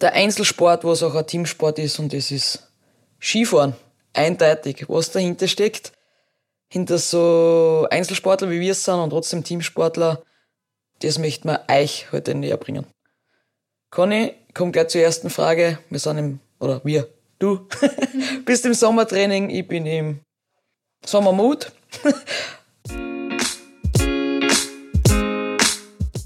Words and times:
der 0.00 0.12
Einzelsport, 0.12 0.84
was 0.84 1.02
auch 1.02 1.14
ein 1.14 1.26
Teamsport 1.26 1.78
ist, 1.78 1.98
und 1.98 2.12
das 2.12 2.30
ist 2.30 2.70
Skifahren. 3.20 3.74
Eindeutig, 4.12 4.84
was 4.88 5.10
dahinter 5.10 5.48
steckt. 5.48 5.92
Hinter 6.68 6.98
so 6.98 7.86
Einzelsportler 7.90 8.50
wie 8.50 8.60
wir 8.60 8.72
es 8.72 8.84
sind 8.84 8.98
und 8.98 9.10
trotzdem 9.10 9.44
Teamsportler, 9.44 10.22
das 11.00 11.18
möchten 11.18 11.48
wir 11.48 11.64
euch 11.70 12.10
heute 12.12 12.34
näher 12.34 12.56
bringen. 12.56 12.86
Conny, 13.90 14.34
komm 14.52 14.72
gleich 14.72 14.88
zur 14.88 15.02
ersten 15.02 15.30
Frage. 15.30 15.78
Wir 15.90 16.00
sind 16.00 16.18
im, 16.18 16.40
oder 16.58 16.80
wir, 16.84 17.08
du, 17.38 17.68
bist 18.44 18.66
im 18.66 18.74
Sommertraining, 18.74 19.50
ich 19.50 19.68
bin 19.68 19.86
im 19.86 20.20
Sommermut. 21.04 21.70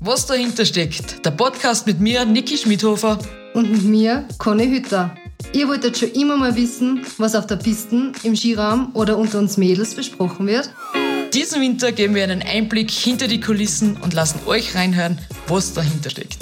Was 0.02 0.24
dahinter 0.26 0.64
steckt, 0.64 1.26
der 1.26 1.32
Podcast 1.32 1.86
mit 1.86 2.00
mir, 2.00 2.24
Niki 2.24 2.56
Schmidhofer. 2.56 3.18
Und 3.54 3.70
mit 3.70 3.82
mir, 3.82 4.28
Conny 4.38 4.68
Hütter. 4.68 5.14
Ihr 5.52 5.66
wolltet 5.66 5.98
schon 5.98 6.10
immer 6.12 6.36
mal 6.36 6.54
wissen, 6.54 7.04
was 7.18 7.34
auf 7.34 7.46
der 7.46 7.56
Piste, 7.56 8.12
im 8.22 8.36
Skiraum 8.36 8.90
oder 8.94 9.18
unter 9.18 9.38
uns 9.38 9.56
Mädels 9.56 9.94
besprochen 9.94 10.46
wird? 10.46 10.70
Diesen 11.34 11.60
Winter 11.60 11.92
geben 11.92 12.14
wir 12.14 12.24
einen 12.24 12.42
Einblick 12.42 12.90
hinter 12.90 13.26
die 13.26 13.40
Kulissen 13.40 13.96
und 13.96 14.14
lassen 14.14 14.40
euch 14.46 14.74
reinhören, 14.74 15.18
was 15.48 15.72
dahinter 15.72 16.10
steckt. 16.10 16.38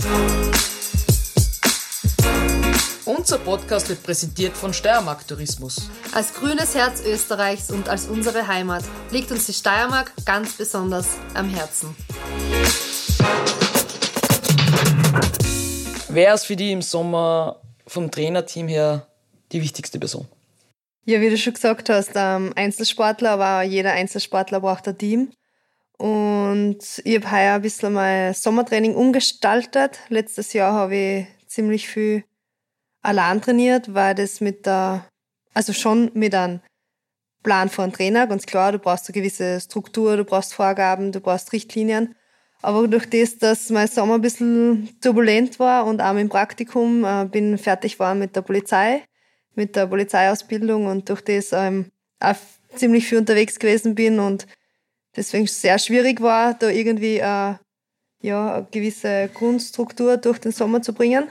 Unser 3.05 3.39
Podcast 3.39 3.89
wird 3.89 4.03
präsentiert 4.03 4.55
von 4.55 4.75
Steiermark 4.75 5.27
Tourismus. 5.27 5.89
Als 6.13 6.35
grünes 6.35 6.75
Herz 6.75 7.03
Österreichs 7.07 7.71
und 7.71 7.89
als 7.89 8.07
unsere 8.07 8.47
Heimat 8.47 8.85
liegt 9.11 9.31
uns 9.31 9.47
die 9.47 9.55
Steiermark 9.55 10.13
ganz 10.27 10.53
besonders 10.53 11.07
am 11.35 11.49
Herzen. 11.49 11.95
Wer 16.19 16.35
ist 16.35 16.47
für 16.47 16.57
die 16.57 16.73
im 16.73 16.83
Sommer 16.83 17.63
vom 17.87 18.11
Trainerteam 18.11 18.67
her 18.67 19.07
die 19.53 19.63
wichtigste 19.63 20.01
Person? 20.01 20.27
Ja, 21.05 21.21
wie 21.21 21.31
du 21.31 21.39
schon 21.39 21.55
gesagt 21.55 21.89
hast, 21.91 22.11
ähm, 22.17 22.53
Einzelsportler, 22.57 23.31
aber 23.31 23.63
jeder 23.63 23.93
Einzelsportler 23.93 24.59
braucht 24.59 24.89
ein 24.89 24.99
Team. 24.99 25.31
Und 25.97 26.81
ich 27.05 27.15
habe 27.15 27.31
heuer 27.31 27.55
ein 27.55 27.63
bisschen 27.63 27.93
mein 27.93 28.35
Sommertraining 28.35 28.97
umgestaltet. 28.97 30.01
Letztes 30.09 30.55
Jahr 30.55 30.73
habe 30.73 30.97
ich 30.97 31.27
ziemlich 31.47 31.87
viel 31.87 32.25
allein 33.01 33.41
trainiert, 33.41 33.95
weil 33.95 34.17
das 34.17 34.41
mit 34.41 34.67
der, 34.67 35.07
also 35.55 35.73
schon 35.73 36.11
mit 36.15 36.35
einem 36.35 36.59
Plan 37.45 37.69
von 37.69 37.85
einem 37.85 37.93
Trainer, 37.93 38.27
ganz 38.27 38.45
klar, 38.45 38.73
du 38.73 38.81
brauchst 38.81 39.07
eine 39.07 39.15
gewisse 39.15 39.61
Struktur, 39.61 40.17
du 40.17 40.25
brauchst 40.25 40.53
Vorgaben, 40.53 41.13
du 41.13 41.21
brauchst 41.21 41.53
Richtlinien. 41.53 42.17
Aber 42.61 42.89
durch 42.89 43.09
das, 43.09 43.39
dass 43.39 43.71
mein 43.71 43.87
Sommer 43.87 44.15
ein 44.15 44.21
bisschen 44.21 44.89
turbulent 45.01 45.59
war 45.59 45.87
und 45.87 46.01
auch 46.01 46.17
im 46.17 46.29
Praktikum 46.29 47.05
äh, 47.05 47.25
bin 47.25 47.57
fertig 47.57 47.99
war 47.99 48.15
mit 48.15 48.35
der 48.35 48.43
Polizei, 48.43 49.05
mit 49.55 49.77
der 49.77 49.87
Polizeiausbildung 49.87 50.87
und 50.87 51.09
durch 51.09 51.21
das 51.21 51.53
ähm, 51.53 51.91
auch 52.21 52.35
ziemlich 52.75 53.07
viel 53.07 53.19
unterwegs 53.19 53.59
gewesen 53.59 53.95
bin 53.95 54.19
und 54.19 54.47
deswegen 55.15 55.47
sehr 55.47 55.79
schwierig 55.79 56.21
war, 56.21 56.55
da 56.55 56.69
irgendwie 56.69 57.19
äh, 57.19 57.55
ja, 58.21 58.55
eine 58.55 58.67
gewisse 58.71 59.31
Grundstruktur 59.33 60.17
durch 60.17 60.39
den 60.39 60.53
Sommer 60.53 60.83
zu 60.83 60.93
bringen. 60.93 61.31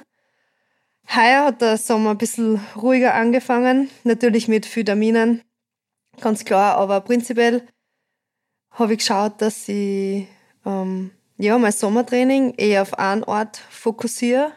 Heuer 1.13 1.45
hat 1.45 1.61
der 1.61 1.77
Sommer 1.77 2.11
ein 2.11 2.17
bisschen 2.17 2.59
ruhiger 2.75 3.13
angefangen, 3.13 3.89
natürlich 4.03 4.47
mit 4.47 4.73
Vitaminen, 4.73 5.41
ganz 6.19 6.43
klar, 6.45 6.77
aber 6.77 7.01
prinzipiell 7.01 7.67
habe 8.71 8.93
ich 8.93 8.99
geschaut, 8.99 9.41
dass 9.41 9.67
ich 9.69 10.27
ähm, 10.65 11.11
ja, 11.37 11.57
mein 11.57 11.71
Sommertraining 11.71 12.55
eher 12.57 12.81
auf 12.81 12.97
einen 12.97 13.23
Ort 13.23 13.57
fokussiere 13.69 14.51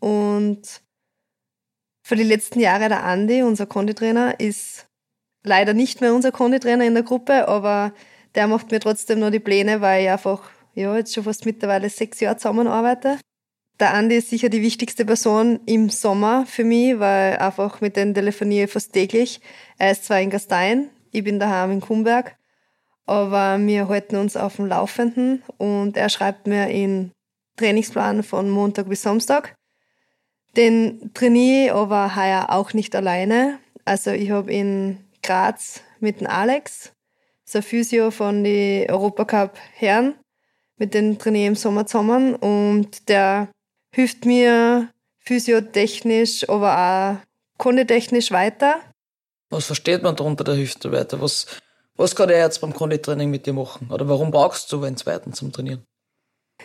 und 0.00 0.82
für 2.02 2.16
die 2.16 2.22
letzten 2.22 2.60
Jahre 2.60 2.88
der 2.88 3.04
Andi, 3.04 3.42
unser 3.42 3.66
Konditrainer, 3.66 4.38
ist 4.38 4.86
leider 5.42 5.74
nicht 5.74 6.00
mehr 6.00 6.14
unser 6.14 6.32
Konditrainer 6.32 6.84
in 6.84 6.94
der 6.94 7.02
Gruppe, 7.02 7.48
aber 7.48 7.92
der 8.34 8.46
macht 8.46 8.70
mir 8.70 8.80
trotzdem 8.80 9.20
noch 9.20 9.30
die 9.30 9.40
Pläne, 9.40 9.80
weil 9.80 10.04
ich 10.04 10.10
einfach 10.10 10.50
ja, 10.74 10.94
jetzt 10.96 11.14
schon 11.14 11.24
fast 11.24 11.46
mittlerweile 11.46 11.88
sechs 11.88 12.20
Jahre 12.20 12.36
zusammenarbeite. 12.36 13.18
Der 13.80 13.92
Andi 13.94 14.16
ist 14.16 14.30
sicher 14.30 14.48
die 14.48 14.62
wichtigste 14.62 15.04
Person 15.04 15.60
im 15.66 15.90
Sommer 15.90 16.46
für 16.46 16.64
mich, 16.64 16.98
weil 16.98 17.38
einfach 17.38 17.80
mit 17.80 17.96
dem 17.96 18.14
telefoniere 18.14 18.66
ich 18.66 18.72
fast 18.72 18.92
täglich. 18.92 19.40
Er 19.78 19.90
ist 19.90 20.04
zwar 20.04 20.20
in 20.20 20.30
Gastein, 20.30 20.90
ich 21.12 21.24
bin 21.24 21.38
daheim 21.38 21.70
in 21.72 21.80
Kumberg 21.80 22.35
aber 23.06 23.58
wir 23.60 23.88
halten 23.88 24.16
uns 24.16 24.36
auf 24.36 24.56
dem 24.56 24.66
Laufenden 24.66 25.42
und 25.58 25.96
er 25.96 26.08
schreibt 26.08 26.46
mir 26.46 26.68
in 26.68 27.12
Trainingsplan 27.56 28.22
von 28.22 28.50
Montag 28.50 28.88
bis 28.88 29.02
Samstag. 29.02 29.54
Den 30.56 31.12
trainiere 31.14 31.66
ich 31.66 31.72
aber 31.72 32.16
heuer 32.16 32.46
auch 32.50 32.72
nicht 32.72 32.94
alleine. 32.94 33.58
Also 33.84 34.10
ich 34.10 34.30
habe 34.30 34.52
in 34.52 34.98
Graz 35.22 35.80
mit 36.00 36.20
dem 36.20 36.26
Alex, 36.26 36.92
ein 37.54 37.62
Physio 37.62 38.10
von 38.10 38.42
den 38.42 38.90
Europacup 38.90 39.56
Herren, 39.74 40.14
mit 40.76 40.94
dem 40.94 41.18
trainiere 41.18 41.48
im 41.48 41.54
Sommer 41.54 41.86
zusammen 41.86 42.34
und 42.34 43.08
der 43.08 43.48
hilft 43.92 44.24
mir 44.24 44.90
physiotechnisch, 45.20 46.48
aber 46.48 46.78
auch 46.78 47.26
konditechnisch 47.58 48.30
weiter. 48.30 48.80
Was 49.50 49.66
versteht 49.66 50.02
man 50.02 50.16
darunter, 50.16 50.44
der 50.44 50.54
hilft 50.54 50.90
weiter? 50.90 51.20
Was, 51.20 51.46
was 51.96 52.14
kann 52.14 52.28
er 52.28 52.38
jetzt 52.38 52.60
beim 52.60 52.72
Konditraining 52.72 53.30
mit 53.30 53.46
dir 53.46 53.52
machen? 53.52 53.90
Oder 53.90 54.08
warum 54.08 54.30
brauchst 54.30 54.70
du 54.72 54.82
einen 54.84 54.96
zweiten 54.96 55.32
zum 55.32 55.52
Trainieren? 55.52 55.84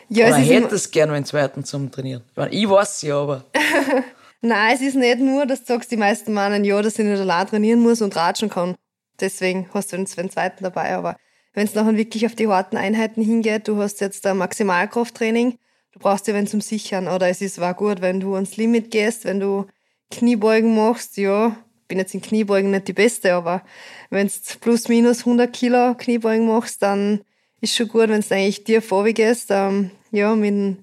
Ja, 0.10 0.28
Oder 0.28 0.40
es 0.40 0.50
hättest 0.50 0.92
gerne 0.92 1.14
einen 1.14 1.26
zweiten 1.26 1.64
zum 1.64 1.92
Trainieren? 1.92 2.24
Ich, 2.32 2.38
meine, 2.38 2.54
ich 2.54 2.70
weiß 2.70 3.02
ja, 3.04 3.18
aber. 3.18 3.46
Nein, 4.42 4.76
es 4.76 4.82
ist 4.82 4.96
nicht 4.96 5.20
nur, 5.20 5.46
dass 5.46 5.62
du 5.62 5.68
sagst, 5.68 5.92
die 5.92 5.98
meisten 5.98 6.34
meinen, 6.34 6.64
ja, 6.64 6.82
dass 6.82 6.98
ich 6.98 7.06
nicht 7.06 7.20
allein 7.20 7.48
trainieren 7.48 7.80
muss 7.80 8.02
und 8.02 8.16
ratschen 8.16 8.50
kann. 8.50 8.76
Deswegen 9.20 9.70
hast 9.74 9.92
du 9.92 9.98
einen 9.98 10.08
zweiten 10.08 10.64
dabei. 10.64 10.96
Aber 10.96 11.16
wenn 11.54 11.66
es 11.66 11.76
nachher 11.76 11.96
wirklich 11.96 12.26
auf 12.26 12.36
die 12.36 12.48
harten 12.48 12.78
Einheiten 12.78 13.22
hingeht, 13.22 13.68
du 13.68 13.78
hast 13.78 14.02
jetzt 14.02 14.26
ein 14.26 14.38
Maximalkrafttraining, 14.38 15.60
du 15.92 16.00
brauchst 16.00 16.28
dir 16.28 16.34
wenn 16.34 16.48
zum 16.48 16.62
Sichern. 16.62 17.08
Oder 17.08 17.30
es 17.30 17.42
ist 17.42 17.60
war 17.60 17.76
gut, 17.76 18.02
wenn 18.02 18.20
du 18.20 18.34
ans 18.36 18.58
Limit 18.58 18.90
gehst, 18.90 19.26
wenn 19.26 19.40
du 19.40 19.68
Kniebeugen 20.10 20.76
machst, 20.76 21.18
ja, 21.18 21.56
bin 21.92 22.00
jetzt 22.00 22.14
in 22.14 22.22
Kniebeugen 22.22 22.72
nicht 22.72 22.88
die 22.88 22.94
Beste, 22.94 23.34
aber 23.34 23.64
wenn 24.10 24.28
du 24.28 24.34
plus 24.62 24.88
minus 24.88 25.20
100 25.20 25.52
Kilo 25.52 25.94
Kniebeugen 25.96 26.48
machst, 26.48 26.82
dann 26.82 27.20
ist 27.60 27.76
schon 27.76 27.90
gut, 27.90 28.08
wenn 28.08 28.22
du 28.22 28.34
eigentlich 28.34 28.64
tief 28.64 28.94
gehst, 29.14 29.48
ähm, 29.50 29.92
ja, 30.12 30.34
mit 30.34 30.52
dem 30.52 30.78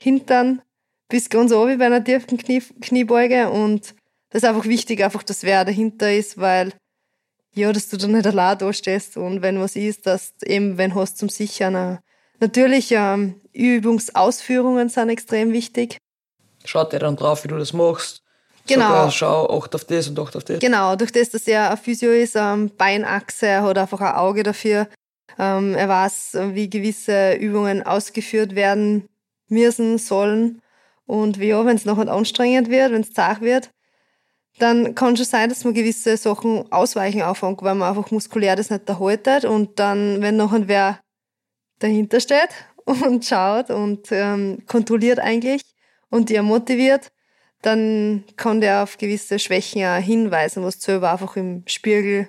Hintern 0.00 0.62
bis 1.08 1.28
ganz 1.28 1.50
oben 1.50 1.78
bei 1.78 1.86
einer 1.86 2.04
tiefen 2.04 2.38
Knie, 2.38 2.62
Kniebeuge 2.80 3.50
und 3.50 3.96
das 4.30 4.44
ist 4.44 4.48
einfach 4.48 4.66
wichtig, 4.66 5.02
einfach, 5.02 5.24
dass 5.24 5.42
wer 5.42 5.64
dahinter 5.64 6.14
ist, 6.14 6.38
weil 6.38 6.72
ja, 7.54 7.72
dass 7.72 7.88
du 7.88 7.96
da 7.96 8.06
nicht 8.06 8.28
allein 8.28 8.56
da 8.56 8.72
stehst 8.72 9.16
und 9.16 9.42
wenn 9.42 9.58
was 9.58 9.74
ist, 9.74 10.06
dass 10.06 10.32
eben, 10.44 10.78
wenn 10.78 10.94
hast 10.94 11.18
zum 11.18 11.28
Sichern. 11.28 11.98
Natürlich, 12.38 12.92
ähm, 12.92 13.40
Übungsausführungen 13.52 14.88
sind 14.88 15.08
extrem 15.08 15.52
wichtig. 15.52 15.98
Schaut 16.64 16.92
dir 16.92 17.00
dann 17.00 17.16
drauf, 17.16 17.42
wie 17.42 17.48
du 17.48 17.58
das 17.58 17.72
machst. 17.72 18.22
Genau. 18.66 18.88
Sogar 18.88 19.10
schau, 19.10 19.58
acht 19.58 19.74
auf 19.74 19.84
das 19.84 20.08
und 20.08 20.18
acht 20.18 20.36
auf 20.36 20.44
das. 20.44 20.60
Genau, 20.60 20.94
durch 20.96 21.12
das, 21.12 21.30
dass 21.30 21.46
er 21.46 21.70
ein 21.70 21.76
Physio 21.76 22.12
ist, 22.12 22.36
ähm, 22.36 22.70
Beinachse, 22.76 23.46
er 23.46 23.62
hat 23.62 23.78
einfach 23.78 24.00
ein 24.00 24.14
Auge 24.14 24.42
dafür. 24.42 24.88
Ähm, 25.38 25.74
er 25.74 25.88
weiß, 25.88 26.38
wie 26.52 26.70
gewisse 26.70 27.34
Übungen 27.34 27.82
ausgeführt 27.82 28.54
werden 28.54 29.08
müssen, 29.48 29.98
sollen. 29.98 30.60
Und 31.06 31.40
wie 31.40 31.48
ja, 31.48 31.64
wenn 31.66 31.76
es 31.76 31.84
nachher 31.84 32.08
anstrengend 32.08 32.70
wird, 32.70 32.92
wenn 32.92 33.00
es 33.02 33.12
zart 33.12 33.40
wird, 33.40 33.70
dann 34.58 34.94
kann 34.94 35.16
schon 35.16 35.26
sein, 35.26 35.48
dass 35.48 35.64
man 35.64 35.74
gewisse 35.74 36.16
Sachen 36.16 36.70
ausweichen 36.70 37.22
anfängt, 37.22 37.62
weil 37.62 37.74
man 37.74 37.88
einfach 37.88 38.10
muskulär 38.10 38.54
das 38.54 38.70
nicht 38.70 38.88
erhaltet. 38.88 39.44
Und 39.44 39.78
dann, 39.78 40.20
wenn 40.22 40.36
nachher 40.36 40.68
wer 40.68 41.00
dahinter 41.78 42.20
steht 42.20 42.50
und 42.84 43.24
schaut 43.24 43.70
und 43.70 44.12
ähm, 44.12 44.62
kontrolliert 44.66 45.18
eigentlich 45.18 45.62
und 46.10 46.28
dir 46.28 46.42
motiviert, 46.42 47.10
dann 47.62 48.24
kann 48.36 48.60
der 48.60 48.82
auf 48.82 48.98
gewisse 48.98 49.38
Schwächen 49.38 49.84
auch 49.84 49.98
hinweisen, 49.98 50.64
was 50.64 50.78
du 50.78 50.86
selber 50.86 51.12
einfach 51.12 51.36
im 51.36 51.62
Spiegel 51.66 52.28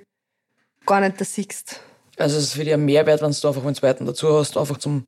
gar 0.86 1.02
nicht 1.02 1.20
da 1.20 1.26
siehst. 1.26 1.82
Also 2.18 2.38
es 2.38 2.46
ist 2.46 2.54
für 2.54 2.64
dich 2.64 2.74
ein 2.74 2.86
Mehrwert, 2.86 3.22
wenn 3.22 3.32
du 3.32 3.48
einfach 3.48 3.66
einen 3.66 3.76
zweiten 3.76 4.06
dazu 4.06 4.32
hast, 4.38 4.58
einfach 4.58 4.78
zum, 4.78 5.08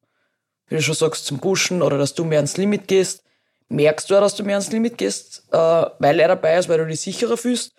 wie 0.67 0.75
du 0.75 0.81
schon 0.81 0.95
sagst, 0.95 1.25
zum 1.25 1.39
Pushen 1.39 1.81
oder 1.81 1.97
dass 1.97 2.15
du 2.15 2.25
mehr 2.25 2.39
ans 2.39 2.57
Limit 2.57 2.87
gehst. 2.87 3.23
Merkst 3.69 4.09
du 4.09 4.15
auch, 4.15 4.21
dass 4.21 4.35
du 4.35 4.43
mehr 4.43 4.55
ans 4.55 4.71
Limit 4.71 4.97
gehst, 4.97 5.43
äh, 5.51 5.57
weil 5.57 6.19
er 6.19 6.29
dabei 6.29 6.57
ist, 6.57 6.69
weil 6.69 6.79
du 6.79 6.87
dich 6.87 7.01
sicherer 7.01 7.37
fühlst? 7.37 7.73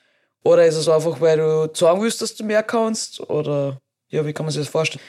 Oder 0.45 0.67
ist 0.67 0.77
es 0.77 0.89
einfach, 0.89 1.21
weil 1.21 1.39
du 1.39 1.71
sagen 1.75 2.01
willst, 2.01 2.23
dass 2.23 2.37
du 2.37 2.45
mehr 2.45 2.63
kannst? 2.63 3.21
Oder 3.29 3.81
ja, 4.09 4.25
wie 4.25 4.33
kann 4.33 4.47
man 4.47 4.53
sich 4.53 4.63
das 4.63 4.71
vorstellen? 4.71 5.05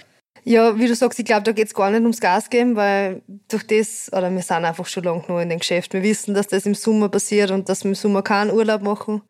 Ja, 0.50 0.80
wie 0.80 0.88
du 0.88 0.96
sagst, 0.96 1.20
ich 1.20 1.26
glaube, 1.26 1.44
da 1.44 1.52
geht 1.52 1.68
es 1.68 1.74
gar 1.74 1.92
nicht 1.92 2.00
ums 2.04 2.22
Gas 2.22 2.50
geben, 2.50 2.78
weil 2.78 3.22
durch 3.50 3.68
das, 3.68 4.10
oder 4.14 4.32
wir 4.32 4.42
sind 4.42 4.64
einfach 4.64 4.86
schon 4.86 5.04
lange 5.04 5.22
genug 5.24 5.42
in 5.42 5.50
dem 5.50 5.60
Geschäft. 5.60 5.92
Wir 5.92 6.04
wissen, 6.04 6.34
dass 6.34 6.48
das 6.48 6.66
im 6.66 6.74
Sommer 6.74 7.10
passiert 7.10 7.52
und 7.52 7.68
dass 7.68 7.84
wir 7.84 7.90
im 7.90 7.96
Sommer 7.96 8.22
keinen 8.22 8.52
Urlaub 8.52 8.82
machen 8.82 9.24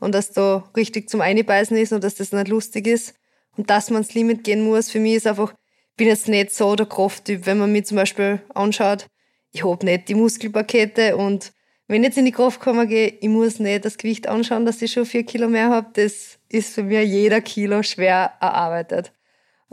und 0.00 0.16
dass 0.16 0.32
da 0.32 0.68
richtig 0.76 1.08
zum 1.08 1.20
Einbeißen 1.20 1.76
ist 1.76 1.92
und 1.92 2.02
dass 2.02 2.16
das 2.16 2.32
nicht 2.32 2.48
lustig 2.48 2.88
ist 2.88 3.14
und 3.56 3.70
dass 3.70 3.90
man 3.90 4.02
ins 4.02 4.14
Limit 4.14 4.42
gehen 4.42 4.64
muss. 4.64 4.90
Für 4.90 4.98
mich 4.98 5.14
ist 5.14 5.28
einfach, 5.28 5.52
ich 5.52 5.96
bin 5.96 6.08
jetzt 6.08 6.26
nicht 6.26 6.52
so 6.52 6.74
der 6.74 6.86
Krafttyp. 6.86 7.46
Wenn 7.46 7.58
man 7.58 7.70
mich 7.70 7.86
zum 7.86 7.96
Beispiel 7.96 8.42
anschaut, 8.52 9.06
ich 9.52 9.64
habe 9.64 9.86
nicht 9.86 10.08
die 10.08 10.16
Muskelpakete 10.16 11.16
und 11.16 11.52
wenn 11.86 12.02
ich 12.02 12.08
jetzt 12.08 12.18
in 12.18 12.24
die 12.24 12.32
Kraftkammer 12.32 12.86
gehe, 12.86 13.14
ich 13.20 13.28
muss 13.28 13.60
nicht 13.60 13.84
das 13.84 13.96
Gewicht 13.96 14.26
anschauen, 14.26 14.66
dass 14.66 14.82
ich 14.82 14.90
schon 14.90 15.06
vier 15.06 15.22
Kilo 15.22 15.48
mehr 15.48 15.68
habe. 15.68 15.90
Das 15.92 16.40
ist 16.48 16.74
für 16.74 16.82
mich 16.82 17.08
jeder 17.08 17.40
Kilo 17.42 17.84
schwer 17.84 18.32
erarbeitet. 18.40 19.12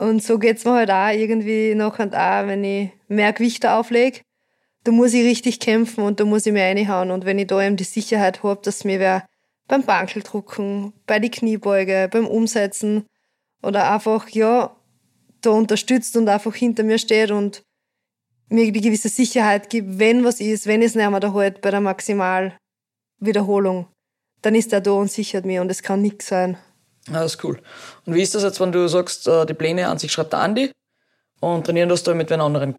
Und 0.02 0.24
so 0.24 0.40
geht's 0.40 0.66
mir 0.66 0.74
halt 0.74 0.90
auch 0.90 1.10
irgendwie 1.10 1.76
nachher 1.76 2.08
auch, 2.08 2.48
wenn 2.48 2.64
ich 2.64 2.90
mehr 3.08 3.34
Gewichte 3.34 3.72
auflege, 3.72 4.22
da 4.84 4.92
muss 4.92 5.14
ich 5.14 5.24
richtig 5.24 5.60
kämpfen 5.60 6.04
und 6.04 6.20
da 6.20 6.26
muss 6.26 6.48
ich 6.48 6.54
mir 6.54 6.64
reinhauen. 6.64 7.12
Und 7.12 7.24
wenn 7.24 7.38
ich 7.38 7.46
da 7.46 7.62
eben 7.62 7.76
die 7.76 7.84
Sicherheit 7.84 8.42
habe, 8.42 8.60
dass 8.64 8.84
mir 8.84 9.00
wer 9.00 9.28
beim 9.68 9.84
Bankeldrucken, 9.84 10.94
bei 11.06 11.20
die 11.20 11.30
Kniebeuge, 11.30 12.10
beim 12.12 12.26
Umsetzen 12.26 13.06
oder 13.62 13.92
einfach, 13.92 14.28
ja, 14.30 14.76
da 15.42 15.52
unterstützt 15.52 16.18
und 16.18 16.28
einfach 16.28 16.56
hinter 16.56 16.82
mir 16.82 16.98
steht 16.98 17.30
und 17.30 17.62
mir 18.50 18.72
die 18.72 18.82
gewisse 18.82 19.10
Sicherheit 19.10 19.70
gibt, 19.70 20.00
wenn 20.00 20.24
was 20.24 20.40
ist, 20.40 20.66
wenn 20.66 20.82
es 20.82 20.96
nicht 20.96 21.12
mehr 21.12 21.20
da 21.20 21.32
halt 21.32 21.62
bei 21.62 21.70
der 21.70 21.80
Maximalwiederholung, 21.80 23.86
dann 24.42 24.56
ist 24.56 24.74
er 24.74 24.82
da 24.82 24.94
und 24.94 25.12
sichert 25.12 25.46
mir 25.46 25.62
und 25.62 25.70
es 25.70 25.84
kann 25.84 26.02
nichts 26.02 26.26
sein. 26.26 26.58
Ja, 27.08 27.22
das 27.22 27.36
ist 27.36 27.44
cool. 27.44 27.60
Und 28.06 28.14
wie 28.14 28.22
ist 28.22 28.36
das 28.36 28.44
jetzt, 28.44 28.60
wenn 28.60 28.72
du 28.72 28.88
sagst, 28.88 29.28
äh, 29.28 29.46
die 29.46 29.54
Pläne 29.54 29.88
an 29.88 29.98
sich 29.98 30.12
schreibt 30.12 30.34
der 30.34 30.40
Andi 30.40 30.72
und 31.40 31.66
trainieren 31.66 31.90
das 31.90 32.04
da 32.04 32.14
mit 32.14 32.30
den 32.30 32.42
anderen? 32.42 32.76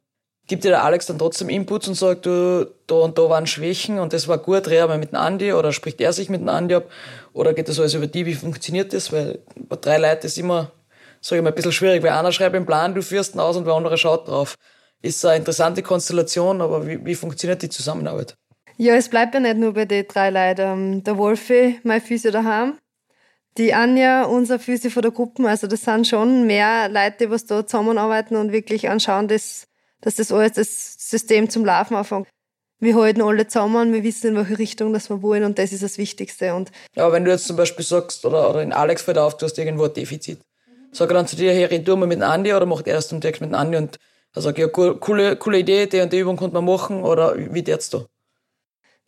Gibt 0.49 0.65
dir 0.65 0.71
der 0.71 0.85
Alex 0.85 1.07
dann 1.07 1.19
trotzdem 1.19 1.49
Inputs 1.49 1.87
und 1.87 1.95
sagt, 1.95 2.27
du, 2.27 2.69
da 2.87 2.97
und 2.97 3.17
da 3.17 3.29
waren 3.29 3.47
Schwächen 3.47 3.99
und 4.01 4.13
das 4.13 4.27
war 4.27 4.39
gut, 4.39 4.67
dreh 4.67 4.85
mal 4.87 4.99
mit 4.99 5.13
dem 5.13 5.19
Andi 5.19 5.53
oder 5.53 5.73
spricht 5.73 6.01
er 6.01 6.13
sich 6.13 6.29
mit 6.29 6.41
dem 6.41 6.49
Andi 6.49 6.75
ab? 6.75 6.91
Oder 7.33 7.55
geht 7.55 7.69
das 7.69 7.79
alles 7.79 7.95
über 7.95 8.09
die? 8.09 8.27
Wie 8.27 8.35
funktioniert 8.35 8.93
das? 8.93 9.13
Weil 9.13 9.39
bei 9.57 9.77
drei 9.77 9.99
Leuten 9.99 10.27
ist 10.27 10.39
immer, 10.39 10.73
sag 11.21 11.37
ich 11.37 11.43
mal, 11.43 11.51
ein 11.51 11.55
bisschen 11.55 11.73
schwierig, 11.73 12.03
weil 12.03 12.11
einer 12.11 12.33
schreibt 12.33 12.57
einen 12.57 12.67
Plan, 12.67 12.95
du 12.95 13.03
führst 13.03 13.35
ihn 13.35 13.41
aus 13.41 13.57
und 13.57 13.67
der 13.67 13.75
andere 13.75 13.97
schaut 13.99 14.27
drauf. 14.27 14.57
Ist 15.01 15.25
eine 15.25 15.39
interessante 15.39 15.83
Konstellation, 15.83 16.61
aber 16.61 16.87
wie, 16.87 17.05
wie 17.05 17.15
funktioniert 17.15 17.63
die 17.63 17.69
Zusammenarbeit? 17.69 18.37
Ja, 18.77 18.95
es 18.95 19.09
bleibt 19.09 19.35
ja 19.35 19.41
nicht 19.41 19.59
nur 19.59 19.75
bei 19.75 19.85
den 19.85 20.07
drei 20.09 20.31
Leuten. 20.31 20.61
Ähm, 20.61 21.05
der 21.05 21.19
Wolfi, 21.19 21.79
mein 21.85 22.01
Physio 22.01 22.31
daheim, 22.31 22.79
die 23.59 23.75
Anja, 23.75 24.25
unser 24.25 24.59
Physio 24.59 24.91
von 24.91 25.03
der 25.03 25.11
Gruppe, 25.11 25.47
also 25.49 25.67
das 25.67 25.83
sind 25.83 26.07
schon 26.07 26.47
mehr 26.47 26.89
Leute, 26.89 27.17
die 27.21 27.31
was 27.31 27.45
da 27.45 27.67
zusammenarbeiten 27.67 28.37
und 28.37 28.53
wirklich 28.53 28.89
anschauen, 28.89 29.29
dass, 29.29 29.67
dass 30.01 30.17
das 30.17 30.33
alles 30.33 30.53
das 30.53 30.97
System 30.99 31.51
zum 31.51 31.65
Laufen 31.65 31.97
anfängt. 31.97 32.29
Wir 32.81 32.97
halten 32.97 33.23
alle 33.23 33.47
zusammen, 33.47 33.93
wir 33.93 34.03
wissen, 34.03 34.29
in 34.29 34.37
welche 34.37 34.59
Richtung 34.59 34.93
das 34.93 35.09
wir 35.09 35.23
wollen 35.23 35.45
und 35.45 35.59
das 35.59 35.73
ist 35.73 35.83
das 35.83 35.99
Wichtigste. 35.99 36.55
Und 36.55 36.73
ja, 36.97 37.13
wenn 37.13 37.25
du 37.25 37.31
jetzt 37.31 37.47
zum 37.47 37.57
Beispiel 37.57 37.85
sagst, 37.85 38.25
oder, 38.25 38.51
oder 38.51 38.63
in 38.63 38.73
Alex 38.73 39.03
fällt 39.03 39.19
auf, 39.19 39.37
du 39.37 39.47
hast 39.47 39.57
irgendwo 39.59 39.85
ein 39.85 39.93
Defizit, 39.93 40.41
sag 40.91 41.11
dann 41.11 41.29
zu 41.29 41.37
dir, 41.37 41.53
hey, 41.53 41.65
red 41.67 41.87
du 41.87 41.97
mal 41.97 42.07
mit 42.07 42.23
Andi 42.23 42.53
oder 42.53 42.67
macht 42.67 42.89
er 42.89 42.95
erst 42.95 43.13
direkt 43.13 43.41
mit 43.41 43.55
Andi 43.55 43.77
und 43.77 43.99
sagt, 44.35 44.59
ja, 44.59 44.67
coole, 44.67 45.37
coole 45.37 45.59
Idee, 45.59 45.87
die 45.87 46.01
und 46.01 46.13
die 46.13 46.19
Übung 46.19 46.37
konnte 46.37 46.55
man 46.55 46.65
machen 46.65 47.05
oder 47.05 47.37
wie 47.37 47.63
jetzt 47.63 47.95
da? 47.95 48.07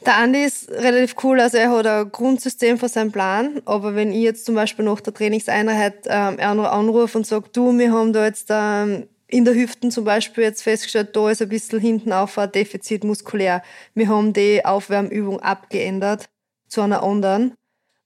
Der 0.06 0.18
Andi 0.18 0.44
ist 0.44 0.70
relativ 0.70 1.16
cool, 1.22 1.40
also 1.40 1.56
er 1.56 1.70
hat 1.70 1.86
ein 1.86 2.12
Grundsystem 2.12 2.78
für 2.78 2.88
seinen 2.88 3.10
Plan, 3.10 3.62
aber 3.64 3.94
wenn 3.94 4.12
ich 4.12 4.20
jetzt 4.20 4.44
zum 4.44 4.54
Beispiel 4.54 4.84
nach 4.84 5.00
der 5.00 5.14
Trainingseinheit 5.14 6.06
ähm, 6.06 6.38
anrufe 6.38 7.16
und 7.16 7.26
sage, 7.26 7.48
du, 7.50 7.76
wir 7.78 7.90
haben 7.90 8.12
da 8.12 8.26
jetzt 8.26 8.48
ähm, 8.50 9.08
in 9.28 9.46
der 9.46 9.54
Hüften 9.54 9.90
zum 9.90 10.04
Beispiel 10.04 10.44
jetzt 10.44 10.62
festgestellt, 10.62 11.16
da 11.16 11.30
ist 11.30 11.40
ein 11.40 11.48
bisschen 11.48 11.80
hinten 11.80 12.12
auf 12.12 12.36
ein 12.36 12.52
Defizit 12.52 13.02
muskulär. 13.02 13.62
Wir 13.94 14.08
haben 14.08 14.34
die 14.34 14.62
Aufwärmübung 14.64 15.40
abgeändert 15.40 16.28
zu 16.68 16.82
einer 16.82 17.02
anderen, 17.02 17.54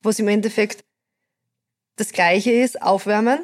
was 0.00 0.20
im 0.20 0.28
Endeffekt 0.28 0.84
das 1.96 2.12
gleiche 2.12 2.52
ist, 2.52 2.80
aufwärmen, 2.80 3.40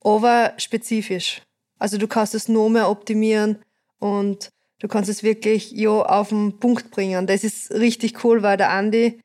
aber 0.00 0.52
spezifisch. 0.56 1.42
Also 1.80 1.98
du 1.98 2.06
kannst 2.06 2.36
es 2.36 2.48
noch 2.48 2.68
mehr 2.68 2.88
optimieren 2.88 3.58
und 3.98 4.52
du 4.82 4.88
kannst 4.88 5.08
es 5.08 5.22
wirklich 5.22 5.70
ja, 5.70 5.90
auf 5.90 6.30
den 6.30 6.58
Punkt 6.58 6.90
bringen. 6.90 7.26
Das 7.28 7.44
ist 7.44 7.70
richtig 7.70 8.24
cool, 8.24 8.42
weil 8.42 8.56
der 8.56 8.70
Andi, 8.70 9.20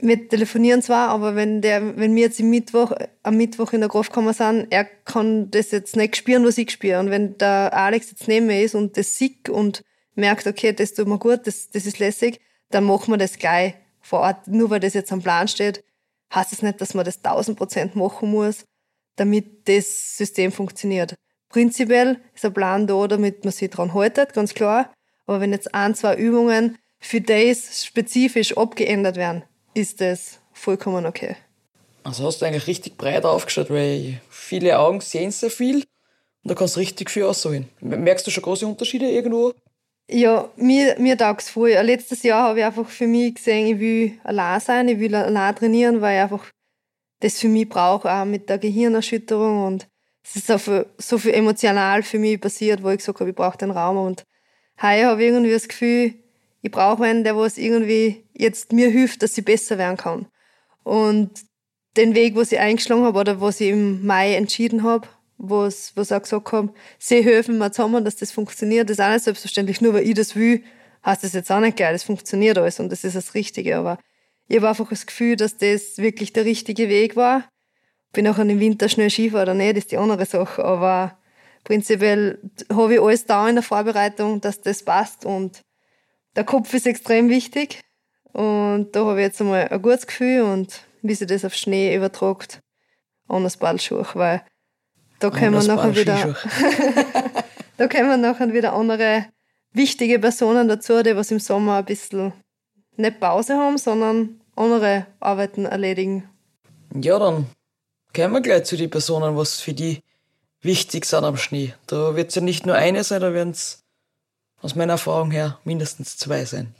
wir 0.00 0.28
telefonieren 0.28 0.82
zwar, 0.82 1.10
aber 1.10 1.36
wenn 1.36 1.62
der, 1.62 1.96
wenn 1.96 2.14
wir 2.16 2.22
jetzt 2.22 2.40
im 2.40 2.50
Mittwoch, 2.50 2.92
am 3.22 3.36
Mittwoch 3.36 3.72
in 3.72 3.80
der 3.80 3.88
Kraftkammer 3.88 4.34
sind, 4.34 4.66
er 4.70 4.84
kann 4.84 5.50
das 5.52 5.70
jetzt 5.70 5.94
nicht 5.94 6.16
spüren, 6.16 6.44
was 6.44 6.58
ich 6.58 6.72
spüre. 6.72 6.98
Und 6.98 7.10
wenn 7.10 7.38
der 7.38 7.72
Alex 7.72 8.10
jetzt 8.10 8.26
neben 8.26 8.46
mir 8.46 8.62
ist 8.62 8.74
und 8.74 8.96
das 8.96 9.16
sieht 9.16 9.48
und 9.48 9.84
merkt, 10.16 10.48
okay, 10.48 10.72
das 10.72 10.92
tut 10.92 11.06
mir 11.06 11.18
gut, 11.18 11.46
das, 11.46 11.70
das 11.70 11.86
ist 11.86 12.00
lässig, 12.00 12.40
dann 12.70 12.82
machen 12.82 13.12
wir 13.12 13.18
das 13.18 13.38
gleich 13.38 13.74
vor 14.00 14.20
Ort. 14.20 14.48
Nur 14.48 14.70
weil 14.70 14.80
das 14.80 14.94
jetzt 14.94 15.12
am 15.12 15.22
Plan 15.22 15.46
steht, 15.46 15.84
heißt 16.34 16.52
es 16.52 16.58
das 16.58 16.62
nicht, 16.62 16.80
dass 16.80 16.94
man 16.94 17.04
das 17.04 17.18
1000 17.22 17.56
Prozent 17.56 17.94
machen 17.94 18.28
muss, 18.32 18.64
damit 19.14 19.68
das 19.68 20.16
System 20.16 20.50
funktioniert. 20.50 21.14
Prinzipiell 21.48 22.20
ist 22.34 22.44
ein 22.44 22.52
Plan 22.52 22.86
da, 22.86 23.06
damit 23.06 23.44
man 23.44 23.52
sich 23.52 23.70
dran 23.70 23.94
haltet, 23.94 24.34
ganz 24.34 24.54
klar. 24.54 24.92
Aber 25.26 25.40
wenn 25.40 25.52
jetzt 25.52 25.74
ein, 25.74 25.94
zwei 25.94 26.16
Übungen 26.16 26.78
für 26.98 27.20
das 27.20 27.84
spezifisch 27.84 28.56
abgeändert 28.56 29.16
werden, 29.16 29.42
ist 29.74 30.00
das 30.00 30.40
vollkommen 30.52 31.06
okay. 31.06 31.36
Also 32.04 32.24
hast 32.24 32.40
du 32.40 32.46
eigentlich 32.46 32.66
richtig 32.66 32.96
breit 32.96 33.24
aufgeschaut, 33.24 33.70
weil 33.70 34.20
viele 34.30 34.78
Augen 34.78 35.00
sehen 35.00 35.30
sehr 35.30 35.50
viel 35.50 35.76
und 35.76 35.84
da 36.44 36.54
kannst 36.54 36.76
du 36.76 36.80
richtig 36.80 37.10
viel 37.10 37.24
aussagen. 37.24 37.68
Merkst 37.80 38.26
du 38.26 38.30
schon 38.30 38.42
große 38.42 38.66
Unterschiede 38.66 39.10
irgendwo? 39.10 39.52
Ja, 40.10 40.50
mir, 40.56 40.98
mir 40.98 41.18
taugt 41.18 41.42
es 41.42 41.50
voll. 41.50 41.70
Letztes 41.70 42.22
Jahr 42.22 42.48
habe 42.48 42.60
ich 42.60 42.64
einfach 42.64 42.88
für 42.88 43.06
mich 43.06 43.34
gesehen, 43.34 43.66
ich 43.66 43.78
will 43.78 44.18
allein 44.24 44.60
sein, 44.60 44.88
ich 44.88 44.98
will 44.98 45.14
allein 45.14 45.54
trainieren, 45.54 46.00
weil 46.00 46.16
ich 46.16 46.22
einfach 46.22 46.46
das 47.20 47.38
für 47.38 47.48
mich 47.48 47.68
brauche, 47.68 48.10
auch 48.10 48.24
mit 48.24 48.48
der 48.48 48.58
Gehirnerschütterung 48.58 49.66
und 49.66 49.86
es 50.28 50.36
ist 50.36 50.46
so 50.46 50.58
viel, 50.58 50.86
so 50.98 51.18
viel 51.18 51.32
emotional 51.32 52.02
für 52.02 52.18
mich 52.18 52.40
passiert, 52.40 52.82
wo 52.82 52.90
ich 52.90 52.98
gesagt 52.98 53.20
habe, 53.20 53.30
ich 53.30 53.36
brauche 53.36 53.56
den 53.56 53.70
Raum. 53.70 53.96
Und 53.96 54.24
heuer 54.82 55.10
habe 55.10 55.22
ich 55.22 55.30
irgendwie 55.30 55.52
das 55.52 55.68
Gefühl, 55.68 56.14
ich 56.60 56.70
brauche 56.70 57.04
einen, 57.04 57.24
der 57.24 57.36
was 57.36 57.56
irgendwie 57.56 58.26
jetzt 58.34 58.72
mir 58.72 58.90
hilft, 58.90 59.22
dass 59.22 59.38
ich 59.38 59.44
besser 59.44 59.78
werden 59.78 59.96
kann. 59.96 60.26
Und 60.82 61.30
den 61.96 62.14
Weg, 62.14 62.36
was 62.36 62.52
ich 62.52 62.58
eingeschlagen 62.58 63.04
habe 63.04 63.18
oder 63.18 63.40
was 63.40 63.60
ich 63.60 63.70
im 63.70 64.04
Mai 64.04 64.34
entschieden 64.34 64.82
habe, 64.82 65.08
was, 65.38 65.92
was 65.96 66.12
auch 66.12 66.22
gesagt 66.22 66.52
haben, 66.52 66.72
sie 66.98 67.22
helfen 67.22 67.58
mir 67.58 67.70
zusammen, 67.70 68.04
dass 68.04 68.16
das 68.16 68.30
funktioniert, 68.30 68.90
das 68.90 68.98
ist 68.98 69.04
auch 69.04 69.10
nicht 69.10 69.24
selbstverständlich. 69.24 69.80
Nur 69.80 69.94
weil 69.94 70.06
ich 70.06 70.14
das 70.14 70.36
will, 70.36 70.62
heißt 71.06 71.24
das 71.24 71.32
jetzt 71.32 71.50
auch 71.50 71.60
nicht 71.60 71.78
geil. 71.78 71.94
Das 71.94 72.02
funktioniert 72.02 72.58
alles 72.58 72.80
und 72.80 72.90
das 72.92 73.04
ist 73.04 73.16
das 73.16 73.34
Richtige. 73.34 73.78
Aber 73.78 73.98
ich 74.46 74.56
habe 74.56 74.68
einfach 74.68 74.90
das 74.90 75.06
Gefühl, 75.06 75.36
dass 75.36 75.56
das 75.56 75.96
wirklich 75.96 76.34
der 76.34 76.44
richtige 76.44 76.88
Weg 76.88 77.16
war 77.16 77.48
bin 78.12 78.26
auch 78.28 78.38
im 78.38 78.60
Winter 78.60 78.88
schnell 78.88 79.10
Skifahren 79.10 79.42
oder 79.42 79.54
nicht, 79.54 79.76
ist 79.76 79.92
die 79.92 79.98
andere 79.98 80.24
Sache. 80.24 80.64
Aber 80.64 81.18
prinzipiell 81.64 82.38
habe 82.72 82.94
ich 82.94 83.00
alles 83.00 83.26
da 83.26 83.48
in 83.48 83.56
der 83.56 83.62
Vorbereitung, 83.62 84.40
dass 84.40 84.60
das 84.60 84.82
passt. 84.82 85.24
Und 85.24 85.62
der 86.36 86.44
Kopf 86.44 86.72
ist 86.74 86.86
extrem 86.86 87.28
wichtig. 87.28 87.80
Und 88.32 88.92
da 88.92 89.04
habe 89.04 89.20
ich 89.20 89.26
jetzt 89.26 89.40
einmal 89.40 89.68
ein 89.68 89.82
gutes 89.82 90.06
Gefühl 90.06 90.42
und 90.42 90.82
wie 91.02 91.14
sich 91.14 91.26
das 91.26 91.44
auf 91.44 91.54
Schnee 91.54 91.94
übertragt, 91.94 92.60
anders 93.26 93.56
Ballschuhe, 93.56 94.06
weil 94.14 94.42
da 95.18 95.30
können 95.30 95.54
wir 95.54 95.62
nachher 95.62 95.96
wieder, 95.96 96.36
da 97.76 97.88
kommen 97.88 98.20
nachher 98.20 98.52
wieder 98.52 98.74
andere 98.74 99.26
wichtige 99.72 100.18
Personen 100.18 100.68
dazu, 100.68 101.02
die 101.02 101.16
was 101.16 101.30
im 101.30 101.40
Sommer 101.40 101.78
ein 101.78 101.84
bisschen 101.84 102.32
nicht 102.96 103.20
Pause 103.20 103.56
haben, 103.56 103.78
sondern 103.78 104.40
andere 104.54 105.06
Arbeiten 105.20 105.64
erledigen. 105.64 106.28
Ja, 106.94 107.18
dann 107.18 107.46
Kommen 108.14 108.34
wir 108.34 108.40
gleich 108.40 108.64
zu 108.64 108.76
den 108.76 108.90
Personen, 108.90 109.36
was 109.36 109.60
für 109.60 109.74
die 109.74 110.02
wichtig 110.62 111.04
sind 111.04 111.24
am 111.24 111.36
Schnee. 111.36 111.74
Da 111.86 112.16
wird 112.16 112.30
es 112.30 112.34
ja 112.34 112.42
nicht 112.42 112.66
nur 112.66 112.74
eine 112.74 113.04
sein, 113.04 113.20
da 113.20 113.32
werden 113.32 113.50
es 113.50 113.84
aus 114.60 114.74
meiner 114.74 114.94
Erfahrung 114.94 115.30
her 115.30 115.58
mindestens 115.64 116.16
zwei 116.16 116.44
sein. 116.44 116.74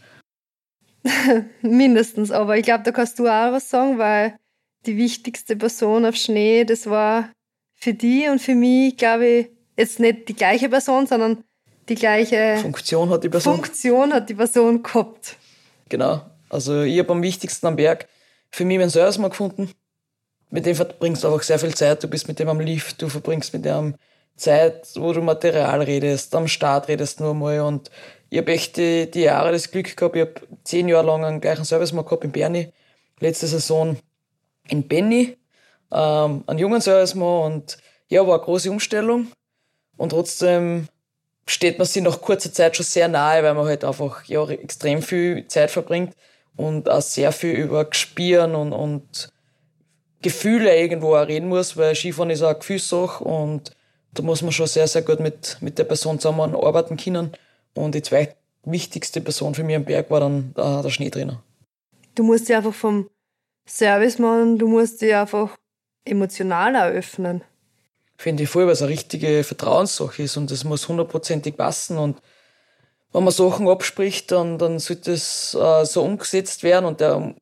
mindestens, 1.62 2.30
aber 2.30 2.56
ich 2.56 2.64
glaube, 2.64 2.84
da 2.84 2.92
kannst 2.92 3.18
du 3.18 3.28
auch 3.28 3.52
was 3.52 3.70
sagen, 3.70 3.98
weil 3.98 4.36
die 4.86 4.96
wichtigste 4.96 5.56
Person 5.56 6.04
auf 6.04 6.16
Schnee, 6.16 6.64
das 6.64 6.86
war 6.86 7.30
für 7.74 7.94
die 7.94 8.28
und 8.28 8.40
für 8.40 8.54
mich, 8.54 8.96
glaube 8.96 9.26
ich, 9.26 9.46
jetzt 9.76 10.00
nicht 10.00 10.28
die 10.28 10.34
gleiche 10.34 10.68
Person, 10.68 11.06
sondern 11.06 11.44
die 11.88 11.94
gleiche 11.94 12.58
Funktion 12.60 13.10
hat 13.10 13.24
die 13.24 13.28
Person. 13.28 13.54
Funktion 13.54 14.12
hat 14.12 14.28
die 14.28 14.34
Person 14.34 14.82
gehabt. 14.82 15.36
Genau. 15.88 16.22
Also 16.48 16.82
ich 16.82 16.98
habe 16.98 17.12
am 17.12 17.22
wichtigsten 17.22 17.66
am 17.66 17.76
Berg 17.76 18.08
für 18.50 18.64
mich 18.64 18.78
meinen 18.78 18.90
Service 18.90 19.18
mal 19.18 19.28
gefunden 19.28 19.70
mit 20.50 20.66
dem 20.66 20.74
verbringst 20.74 21.24
du 21.24 21.28
einfach 21.28 21.42
sehr 21.42 21.58
viel 21.58 21.74
Zeit. 21.74 22.02
Du 22.02 22.08
bist 22.08 22.28
mit 22.28 22.38
dem 22.38 22.48
am 22.48 22.60
Lift, 22.60 23.00
du 23.02 23.08
verbringst 23.08 23.52
mit 23.52 23.64
dem 23.64 23.94
Zeit, 24.36 24.88
wo 24.94 25.12
du 25.12 25.20
Material 25.20 25.82
redest, 25.82 26.34
am 26.34 26.48
Start 26.48 26.88
redest 26.88 27.20
nur 27.20 27.34
mal. 27.34 27.60
Und 27.60 27.90
ich 28.30 28.38
habe 28.38 28.52
echt 28.52 28.76
die, 28.76 29.10
die 29.10 29.22
Jahre 29.22 29.52
das 29.52 29.70
Glück 29.70 29.96
gehabt. 29.96 30.16
Ich 30.16 30.22
habe 30.22 30.34
zehn 30.64 30.88
Jahre 30.88 31.06
lang 31.06 31.24
einen 31.24 31.40
gleichen 31.40 31.64
Service 31.64 31.92
mal 31.92 32.02
gehabt 32.02 32.24
in 32.24 32.32
Berni. 32.32 32.72
Letzte 33.20 33.46
Saison 33.46 33.96
in 34.68 34.86
Benny, 34.86 35.36
ähm, 35.90 36.44
einen 36.46 36.58
jungen 36.58 36.80
Service 36.80 37.14
mal. 37.14 37.46
Und 37.46 37.78
ja, 38.08 38.26
war 38.26 38.36
eine 38.36 38.44
große 38.44 38.70
Umstellung. 38.70 39.28
Und 39.96 40.10
trotzdem 40.10 40.88
steht 41.46 41.78
man 41.78 41.86
sich 41.86 42.02
nach 42.02 42.20
kurzer 42.20 42.52
Zeit 42.52 42.76
schon 42.76 42.84
sehr 42.84 43.08
nahe, 43.08 43.42
weil 43.42 43.54
man 43.54 43.66
halt 43.66 43.84
einfach 43.84 44.24
ja, 44.24 44.48
extrem 44.48 45.02
viel 45.02 45.46
Zeit 45.48 45.70
verbringt 45.70 46.14
und 46.56 46.88
auch 46.88 47.00
sehr 47.00 47.32
viel 47.32 47.54
über 47.54 47.84
Gespieren 47.84 48.54
und, 48.54 48.72
und 48.72 49.30
Gefühle 50.22 50.76
irgendwo 50.76 51.14
auch 51.14 51.26
reden 51.26 51.48
muss, 51.48 51.76
weil 51.76 51.94
Skifahren 51.94 52.30
ist 52.30 52.42
auch 52.42 52.48
eine 52.48 52.58
Gefühlssache 52.58 53.22
und 53.22 53.72
da 54.12 54.22
muss 54.22 54.42
man 54.42 54.52
schon 54.52 54.66
sehr, 54.66 54.88
sehr 54.88 55.02
gut 55.02 55.20
mit, 55.20 55.58
mit 55.60 55.78
der 55.78 55.84
Person 55.84 56.18
zusammenarbeiten 56.18 56.96
können. 56.96 57.32
Und 57.74 57.94
jetzt 57.94 58.10
wichtigste 58.64 59.20
Person 59.20 59.54
für 59.54 59.62
mich 59.62 59.76
am 59.76 59.84
Berg 59.84 60.10
war 60.10 60.20
dann 60.20 60.52
der, 60.56 60.82
der 60.82 60.90
Schneetrainer. 60.90 61.42
Du 62.14 62.24
musst 62.24 62.48
dich 62.48 62.56
einfach 62.56 62.74
vom 62.74 63.08
Service 63.68 64.18
machen, 64.18 64.58
du 64.58 64.66
musst 64.66 65.00
dich 65.00 65.14
einfach 65.14 65.56
emotional 66.04 66.74
eröffnen. 66.74 67.42
Finde 68.16 68.42
ich 68.42 68.48
voll, 68.48 68.66
weil 68.66 68.72
es 68.72 68.82
eine 68.82 68.90
richtige 68.90 69.44
Vertrauenssache 69.44 70.24
ist 70.24 70.36
und 70.36 70.50
es 70.50 70.64
muss 70.64 70.88
hundertprozentig 70.88 71.56
passen 71.56 71.98
und 71.98 72.20
wenn 73.12 73.24
man 73.24 73.32
Sachen 73.32 73.68
abspricht, 73.68 74.32
dann, 74.32 74.58
dann 74.58 74.78
sollte 74.78 75.12
es 75.12 75.54
äh, 75.54 75.84
so 75.84 76.02
umgesetzt 76.02 76.62
werden 76.62 76.84
und 76.84 77.00
der 77.00 77.34